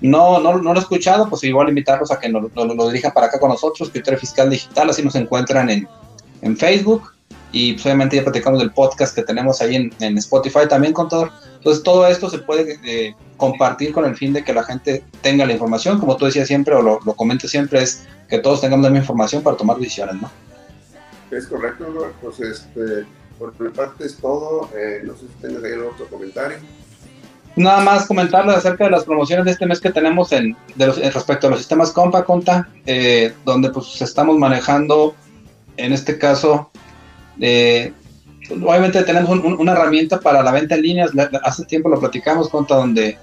No, 0.00 0.38
no, 0.38 0.58
no 0.58 0.72
lo 0.72 0.78
he 0.78 0.82
escuchado, 0.82 1.28
pues 1.28 1.42
igual 1.44 1.68
invitarlos 1.68 2.10
a 2.10 2.20
que 2.20 2.28
nos, 2.28 2.44
lo 2.54 2.88
dirijan 2.88 3.12
para 3.12 3.26
acá 3.26 3.40
con 3.40 3.50
nosotros, 3.50 3.90
Criterio 3.90 4.18
Fiscal 4.18 4.48
Digital, 4.48 4.90
así 4.90 5.02
nos 5.02 5.16
encuentran 5.16 5.70
en, 5.70 5.88
en 6.42 6.56
Facebook 6.56 7.12
y 7.50 7.72
pues 7.72 7.86
obviamente 7.86 8.16
ya 8.16 8.22
platicamos 8.22 8.60
del 8.60 8.70
podcast 8.70 9.14
que 9.14 9.22
tenemos 9.22 9.60
ahí 9.60 9.76
en, 9.76 9.92
en 10.00 10.18
Spotify 10.18 10.68
también 10.68 10.92
con 10.92 11.08
todo. 11.08 11.30
Entonces 11.58 11.82
todo 11.82 12.06
esto 12.06 12.30
se 12.30 12.38
puede 12.38 12.78
eh, 12.84 13.14
compartir 13.36 13.92
con 13.92 14.04
el 14.04 14.16
fin 14.16 14.32
de 14.32 14.42
que 14.42 14.52
la 14.52 14.64
gente 14.64 15.04
tenga 15.20 15.44
la 15.44 15.52
información, 15.52 15.98
como 15.98 16.16
tú 16.16 16.24
decías 16.24 16.48
siempre 16.48 16.74
o 16.74 16.82
lo, 16.82 17.00
lo 17.04 17.14
comento 17.14 17.46
siempre, 17.46 17.82
es 17.82 18.06
que 18.28 18.38
todos 18.38 18.60
tengamos 18.60 18.84
la 18.84 18.90
misma 18.90 19.02
información 19.02 19.42
para 19.42 19.56
tomar 19.56 19.76
decisiones, 19.78 20.20
¿no? 20.20 20.30
Es 21.30 21.46
correcto, 21.46 22.12
Pues 22.22 22.40
este, 22.40 23.06
por 23.38 23.58
mi 23.60 23.68
parte 23.70 24.06
es 24.06 24.16
todo. 24.16 24.68
Eh, 24.76 25.02
no 25.04 25.14
sé 25.14 25.20
si 25.20 25.46
tienes 25.46 25.62
ahí 25.62 25.72
otro 25.72 26.06
comentario. 26.06 26.58
Nada 27.56 27.80
más 27.80 28.06
comentarles 28.06 28.56
acerca 28.56 28.84
de 28.84 28.90
las 28.90 29.04
promociones 29.04 29.44
de 29.44 29.50
este 29.50 29.66
mes 29.66 29.80
que 29.80 29.90
tenemos 29.90 30.30
en, 30.32 30.56
respecto 30.76 31.48
a 31.48 31.50
los 31.50 31.58
sistemas 31.58 31.90
Compa 31.90 32.24
Conta, 32.24 32.68
eh, 32.86 33.32
donde 33.44 33.70
pues 33.70 34.00
estamos 34.00 34.38
manejando, 34.38 35.16
en 35.76 35.92
este 35.92 36.18
caso, 36.18 36.70
eh, 37.40 37.92
obviamente 38.50 39.02
tenemos 39.02 39.30
una 39.30 39.72
herramienta 39.72 40.20
para 40.20 40.42
la 40.42 40.52
venta 40.52 40.74
en 40.74 40.82
línea, 40.82 41.06
hace 41.42 41.64
tiempo 41.64 41.88
lo 41.88 42.00
platicamos, 42.00 42.48
Conta, 42.48 42.76
donde 42.76 43.18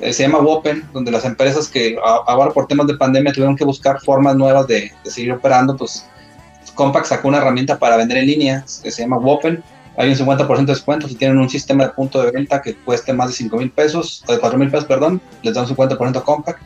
se 0.00 0.22
llama 0.22 0.38
Wopen, 0.38 0.88
donde 0.92 1.10
las 1.10 1.24
empresas 1.24 1.68
que 1.68 1.96
ahora 2.02 2.52
por 2.52 2.66
temas 2.66 2.86
de 2.86 2.94
pandemia 2.94 3.32
tuvieron 3.32 3.56
que 3.56 3.64
buscar 3.64 4.00
formas 4.00 4.36
nuevas 4.36 4.66
de, 4.66 4.92
seguir 5.04 5.32
operando, 5.32 5.76
pues 5.76 6.06
Compaq 6.74 7.04
sacó 7.04 7.28
una 7.28 7.38
herramienta 7.38 7.78
para 7.78 7.96
vender 7.96 8.18
en 8.18 8.26
línea 8.26 8.64
que 8.82 8.90
se 8.90 9.02
llama 9.02 9.18
Wopen. 9.18 9.62
Hay 9.96 10.10
un 10.10 10.14
50% 10.14 10.58
de 10.58 10.66
descuento 10.66 11.08
si 11.08 11.16
tienen 11.16 11.38
un 11.38 11.50
sistema 11.50 11.84
de 11.84 11.90
punto 11.90 12.22
de 12.22 12.30
venta 12.30 12.62
que 12.62 12.76
cueste 12.76 13.12
más 13.12 13.28
de 13.28 13.34
5 13.34 13.56
mil 13.56 13.70
pesos, 13.72 14.22
o 14.28 14.32
de 14.32 14.38
4 14.38 14.56
mil 14.56 14.70
pesos, 14.70 14.86
perdón, 14.86 15.20
les 15.42 15.54
dan 15.54 15.64
un 15.68 15.74
50% 15.74 16.16
a 16.16 16.22
Compaq. 16.22 16.60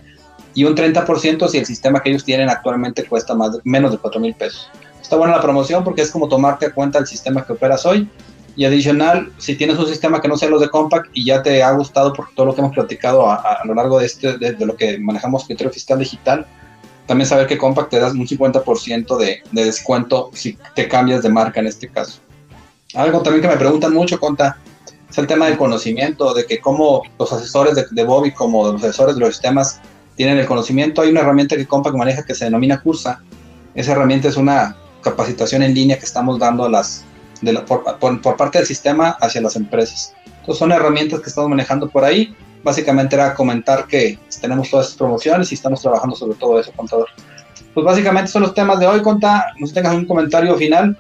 Y 0.54 0.64
un 0.64 0.76
30% 0.76 1.48
si 1.48 1.56
el 1.56 1.64
sistema 1.64 2.02
que 2.02 2.10
ellos 2.10 2.24
tienen 2.24 2.50
actualmente 2.50 3.06
cuesta 3.06 3.34
más 3.34 3.58
menos 3.64 3.92
de 3.92 3.96
4 3.96 4.20
mil 4.20 4.34
pesos. 4.34 4.70
Está 5.12 5.18
buena 5.18 5.36
la 5.36 5.42
promoción 5.42 5.84
porque 5.84 6.00
es 6.00 6.10
como 6.10 6.26
tomarte 6.26 6.64
a 6.64 6.72
cuenta 6.72 6.98
el 6.98 7.06
sistema 7.06 7.44
que 7.44 7.52
operas 7.52 7.84
hoy. 7.84 8.08
Y 8.56 8.64
adicional, 8.64 9.30
si 9.36 9.56
tienes 9.56 9.78
un 9.78 9.86
sistema 9.86 10.22
que 10.22 10.26
no 10.26 10.38
sea 10.38 10.48
los 10.48 10.62
de 10.62 10.70
Compaq 10.70 11.10
y 11.12 11.26
ya 11.26 11.42
te 11.42 11.62
ha 11.62 11.70
gustado 11.72 12.14
por 12.14 12.30
todo 12.34 12.46
lo 12.46 12.54
que 12.54 12.62
hemos 12.62 12.72
platicado 12.72 13.30
a, 13.30 13.60
lo 13.66 13.74
largo 13.74 13.98
de, 13.98 14.06
este, 14.06 14.38
de, 14.38 14.56
lo 14.64 14.74
que 14.74 14.98
manejamos 14.98 15.44
criterio 15.44 15.70
fiscal 15.70 15.98
digital, 15.98 16.46
también 17.04 17.28
saber 17.28 17.46
que 17.46 17.58
Compact 17.58 17.90
te 17.90 18.00
das 18.00 18.14
un 18.14 18.26
50% 18.26 19.18
de, 19.18 19.42
de 19.52 19.64
descuento 19.66 20.30
si 20.32 20.56
te 20.74 20.88
cambias 20.88 21.22
de 21.22 21.28
marca 21.28 21.60
en 21.60 21.66
este 21.66 21.88
caso. 21.88 22.18
Algo 22.94 23.20
también 23.20 23.42
que 23.42 23.48
me 23.48 23.58
preguntan 23.58 23.92
mucho, 23.92 24.18
Conta, 24.18 24.56
es 25.10 25.18
el 25.18 25.26
tema 25.26 25.44
del 25.44 25.58
conocimiento, 25.58 26.32
de 26.32 26.46
que 26.46 26.58
como 26.58 27.02
los 27.18 27.30
asesores 27.34 27.74
de, 27.74 27.84
de 27.90 28.04
Bobby, 28.04 28.32
como 28.32 28.72
los 28.72 28.82
asesores 28.82 29.16
de 29.16 29.20
los 29.20 29.34
sistemas, 29.34 29.78
tienen 30.16 30.38
el 30.38 30.46
conocimiento. 30.46 31.02
Hay 31.02 31.10
una 31.10 31.20
herramienta 31.20 31.54
que 31.54 31.66
Compact 31.66 31.96
maneja 31.96 32.24
que 32.24 32.34
se 32.34 32.46
denomina 32.46 32.80
Cursa. 32.80 33.20
Esa 33.74 33.92
herramienta 33.92 34.28
es 34.28 34.38
una 34.38 34.78
capacitación 35.02 35.62
en 35.62 35.74
línea 35.74 35.98
que 35.98 36.04
estamos 36.04 36.38
dando 36.38 36.64
a 36.64 36.70
las, 36.70 37.04
de 37.40 37.52
por, 37.60 37.98
por, 37.98 38.36
parte 38.36 38.58
del 38.58 38.66
sistema 38.66 39.10
hacia 39.20 39.40
las 39.40 39.56
empresas. 39.56 40.14
Entonces 40.26 40.58
son 40.58 40.72
herramientas 40.72 41.20
que 41.20 41.28
estamos 41.28 41.50
manejando 41.50 41.88
por 41.88 42.04
ahí 42.04 42.34
básicamente 42.62 43.16
era 43.16 43.34
comentar 43.34 43.86
que 43.86 44.18
tenemos 44.40 44.70
todas 44.70 44.86
estas 44.86 44.98
promociones 44.98 45.50
y 45.50 45.54
estamos 45.54 45.80
trabajando 45.80 46.16
sobre 46.16 46.36
todo 46.36 46.58
eso, 46.58 46.72
contador. 46.72 47.08
Pues 47.74 47.84
básicamente 47.84 48.30
son 48.30 48.42
los 48.42 48.54
temas 48.54 48.78
de 48.78 48.86
hoy, 48.86 49.02
Conta. 49.02 49.46
No 49.58 49.66
sé 49.66 49.70
si 49.70 49.74
tengas 49.74 49.94
un 49.94 50.06
comentario 50.06 50.56
final. 50.56 50.96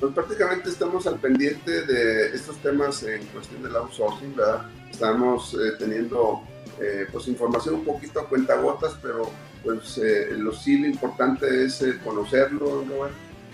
Pues 0.00 0.12
prácticamente 0.12 0.68
estamos 0.68 1.06
al 1.06 1.16
pendiente 1.16 1.84
de 1.84 2.34
estos 2.34 2.56
temas 2.58 3.02
en 3.02 3.24
cuestión 3.26 3.62
del 3.62 3.74
outsourcing, 3.76 4.36
¿verdad? 4.36 4.62
Estamos 4.90 5.54
eh, 5.54 5.72
teniendo 5.78 6.42
eh, 6.80 7.06
pues 7.10 7.26
información 7.28 7.76
un 7.76 7.84
poquito 7.84 8.20
a 8.20 8.28
cuentagotas, 8.28 8.94
pero 9.02 9.30
pues 9.64 9.98
eh, 9.98 10.28
lo 10.36 10.52
sí 10.52 10.78
lo 10.78 10.86
importante 10.86 11.64
es 11.64 11.82
conocerlo, 12.04 12.84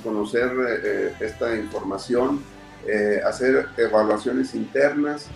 conocer 0.03 0.51
esta 1.21 1.57
información, 1.57 2.41
hacer 3.25 3.69
evaluaciones 3.77 4.55
internas, 4.55 5.27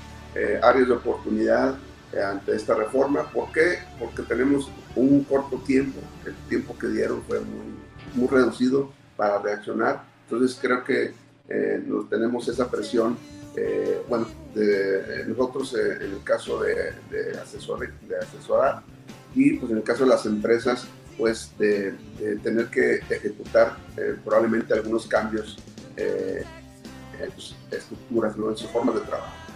áreas 0.63 0.89
de 0.89 0.95
oportunidad 0.95 1.77
eh, 2.13 2.23
ante 2.23 2.55
esta 2.55 2.75
reforma. 2.75 3.25
¿Por 3.31 3.51
qué? 3.53 3.81
Porque 3.99 4.23
tenemos 4.23 4.71
un 4.95 5.25
corto 5.25 5.57
tiempo, 5.59 6.01
el 6.25 6.35
tiempo 6.49 6.79
que 6.79 6.87
dieron 6.87 7.23
fue 7.25 7.41
muy, 7.41 7.75
muy 8.15 8.29
reducido 8.29 8.93
para 9.17 9.39
reaccionar, 9.39 10.05
entonces 10.23 10.57
creo 10.61 10.85
que 10.85 11.13
eh, 11.49 11.83
nos 11.85 12.09
tenemos 12.09 12.47
esa 12.49 12.71
presión, 12.71 13.19
eh, 13.57 14.01
bueno, 14.09 14.27
de, 14.55 15.25
nosotros 15.27 15.75
en 15.75 16.13
el 16.13 16.23
caso 16.23 16.63
de, 16.63 16.93
de, 17.11 17.39
asesor, 17.39 17.81
de 17.81 18.17
asesorar 18.17 18.83
y 19.35 19.55
pues 19.55 19.73
en 19.73 19.79
el 19.79 19.83
caso 19.83 20.05
de 20.05 20.11
las 20.11 20.27
empresas, 20.27 20.87
pues 21.17 21.53
de, 21.59 21.95
tener 22.43 22.67
que 22.67 22.97
ejecutar 23.11 23.77
probablemente 24.25 24.75
algunos 24.75 25.07
cambios 25.07 25.57
en 25.97 27.31
sus 27.37 27.55
estructuras, 27.71 28.37
¿no? 28.37 28.51
en 28.51 28.57
sus 28.57 28.69
formas 28.71 28.97
de 28.97 29.03
trabajo. 29.03 29.47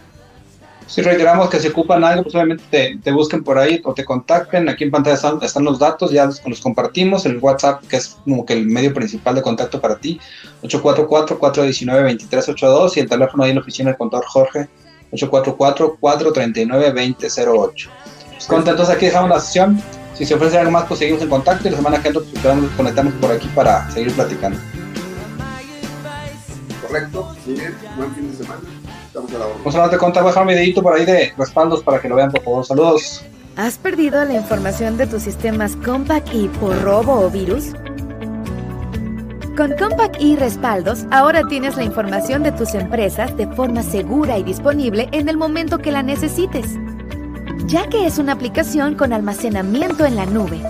Si 0.90 1.00
reiteramos 1.02 1.48
que 1.48 1.60
si 1.60 1.68
ocupan 1.68 2.02
algo, 2.02 2.24
pues 2.24 2.34
obviamente 2.34 2.98
te, 3.00 3.12
busquen 3.12 3.44
por 3.44 3.58
ahí 3.58 3.80
o 3.84 3.94
te 3.94 4.04
contacten. 4.04 4.68
Aquí 4.68 4.82
en 4.82 4.90
pantalla 4.90 5.38
están, 5.40 5.64
los 5.64 5.78
datos, 5.78 6.10
ya 6.10 6.26
los, 6.26 6.44
los, 6.44 6.60
compartimos. 6.60 7.24
El 7.26 7.38
WhatsApp, 7.38 7.86
que 7.86 7.96
es 7.96 8.16
como 8.24 8.44
que 8.44 8.54
el 8.54 8.66
medio 8.66 8.92
principal 8.92 9.36
de 9.36 9.42
contacto 9.42 9.80
para 9.80 9.98
ti, 9.98 10.18
844-419-2382 10.64 12.96
y 12.96 13.00
el 13.00 13.08
teléfono 13.08 13.44
ahí 13.44 13.50
en 13.50 13.56
la 13.56 13.62
oficina 13.62 13.90
del 13.90 13.98
contador 13.98 14.26
Jorge, 14.26 14.68
844-439-2008. 15.12 17.88
Pues 18.30 18.46
contentos, 18.48 18.90
aquí 18.90 19.06
dejamos 19.06 19.30
la 19.30 19.38
sesión. 19.38 19.80
Si 20.20 20.26
se 20.26 20.34
ofrece 20.34 20.58
algo 20.58 20.70
más, 20.70 20.84
pues 20.84 20.98
seguimos 21.00 21.22
en 21.22 21.30
contacto 21.30 21.66
y 21.66 21.70
la 21.70 21.78
semana 21.78 22.02
que 22.02 22.08
entra 22.08 22.22
pues, 22.22 22.70
conectarnos 22.76 23.14
por 23.14 23.32
aquí 23.32 23.48
para 23.54 23.90
seguir 23.90 24.12
platicando. 24.12 24.58
Correcto, 26.86 27.34
muy 27.46 27.54
bien, 27.54 27.74
buen 27.96 28.14
fin 28.14 28.30
de 28.30 28.36
semana. 28.36 28.60
Estamos 29.06 29.32
a 29.32 29.38
la 29.38 29.46
Vamos 29.46 29.74
a 29.74 29.96
contar, 29.96 30.22
dejar 30.22 30.42
un 30.42 30.48
videito 30.48 30.82
por 30.82 30.94
ahí 30.94 31.06
de 31.06 31.32
respaldos 31.38 31.82
para 31.82 32.02
que 32.02 32.10
lo 32.10 32.16
vean, 32.16 32.30
por 32.30 32.42
favor. 32.42 32.66
Saludos. 32.66 33.24
¿Has 33.56 33.78
perdido 33.78 34.22
la 34.26 34.34
información 34.34 34.98
de 34.98 35.06
tus 35.06 35.22
sistemas 35.22 35.74
Compact 35.76 36.28
E 36.34 36.50
por 36.60 36.78
robo 36.82 37.18
o 37.18 37.30
virus? 37.30 37.72
Con 39.56 39.72
Compact 39.78 40.16
E 40.20 40.36
Respaldos, 40.36 41.06
ahora 41.10 41.44
tienes 41.48 41.76
la 41.76 41.84
información 41.84 42.42
de 42.42 42.52
tus 42.52 42.74
empresas 42.74 43.34
de 43.38 43.46
forma 43.46 43.82
segura 43.82 44.36
y 44.36 44.42
disponible 44.42 45.08
en 45.12 45.30
el 45.30 45.38
momento 45.38 45.78
que 45.78 45.92
la 45.92 46.02
necesites, 46.02 46.78
ya 47.66 47.88
que 47.88 48.06
es 48.06 48.18
una 48.18 48.32
aplicación 48.32 48.94
con 48.94 49.12
almacenamiento 49.12 50.04
en 50.04 50.16
la 50.16 50.26
nube, 50.26 50.60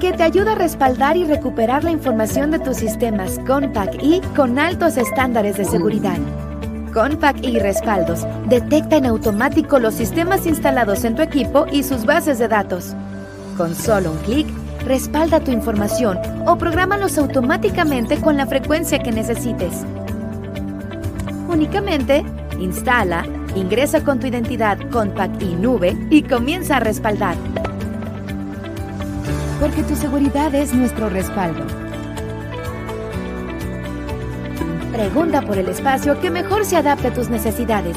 que 0.00 0.12
te 0.12 0.22
ayuda 0.22 0.52
a 0.52 0.56
respaldar 0.56 1.16
y 1.16 1.24
recuperar 1.24 1.84
la 1.84 1.90
información 1.90 2.50
de 2.50 2.58
tus 2.58 2.76
sistemas 2.76 3.38
Compact 3.46 3.94
E 4.02 4.20
con 4.34 4.58
altos 4.58 4.96
estándares 4.96 5.56
de 5.56 5.64
seguridad. 5.64 6.18
Compact 6.92 7.44
y 7.44 7.58
Respaldos 7.58 8.26
detecta 8.48 8.96
en 8.96 9.06
automático 9.06 9.78
los 9.78 9.94
sistemas 9.94 10.46
instalados 10.46 11.04
en 11.04 11.14
tu 11.14 11.22
equipo 11.22 11.66
y 11.70 11.82
sus 11.82 12.04
bases 12.06 12.38
de 12.38 12.48
datos. 12.48 12.94
Con 13.56 13.74
solo 13.74 14.12
un 14.12 14.18
clic, 14.18 14.46
respalda 14.84 15.40
tu 15.40 15.50
información 15.50 16.18
o 16.46 16.56
prográmalos 16.56 17.18
automáticamente 17.18 18.18
con 18.20 18.36
la 18.36 18.46
frecuencia 18.46 18.98
que 18.98 19.12
necesites. 19.12 19.84
Únicamente, 21.48 22.24
instala, 22.58 23.24
ingresa 23.56 24.04
con 24.04 24.20
tu 24.20 24.26
identidad 24.26 24.78
Compact 24.90 25.42
y 25.42 25.54
Nube 25.54 25.96
y 26.10 26.22
comienza 26.22 26.76
a 26.76 26.80
respaldar. 26.80 27.36
Porque 29.60 29.82
tu 29.82 29.96
seguridad 29.96 30.54
es 30.54 30.74
nuestro 30.74 31.08
respaldo. 31.08 31.64
Pregunta 34.92 35.42
por 35.42 35.58
el 35.58 35.68
espacio 35.68 36.20
que 36.20 36.30
mejor 36.30 36.64
se 36.64 36.76
adapte 36.76 37.08
a 37.08 37.14
tus 37.14 37.28
necesidades. 37.28 37.96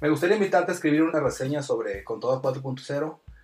Me 0.00 0.10
gustaría 0.10 0.36
invitarte 0.36 0.72
a 0.72 0.74
escribir 0.74 1.02
una 1.02 1.20
reseña 1.20 1.62
sobre 1.62 2.04
Contador 2.04 2.42
4.0. 2.42 3.18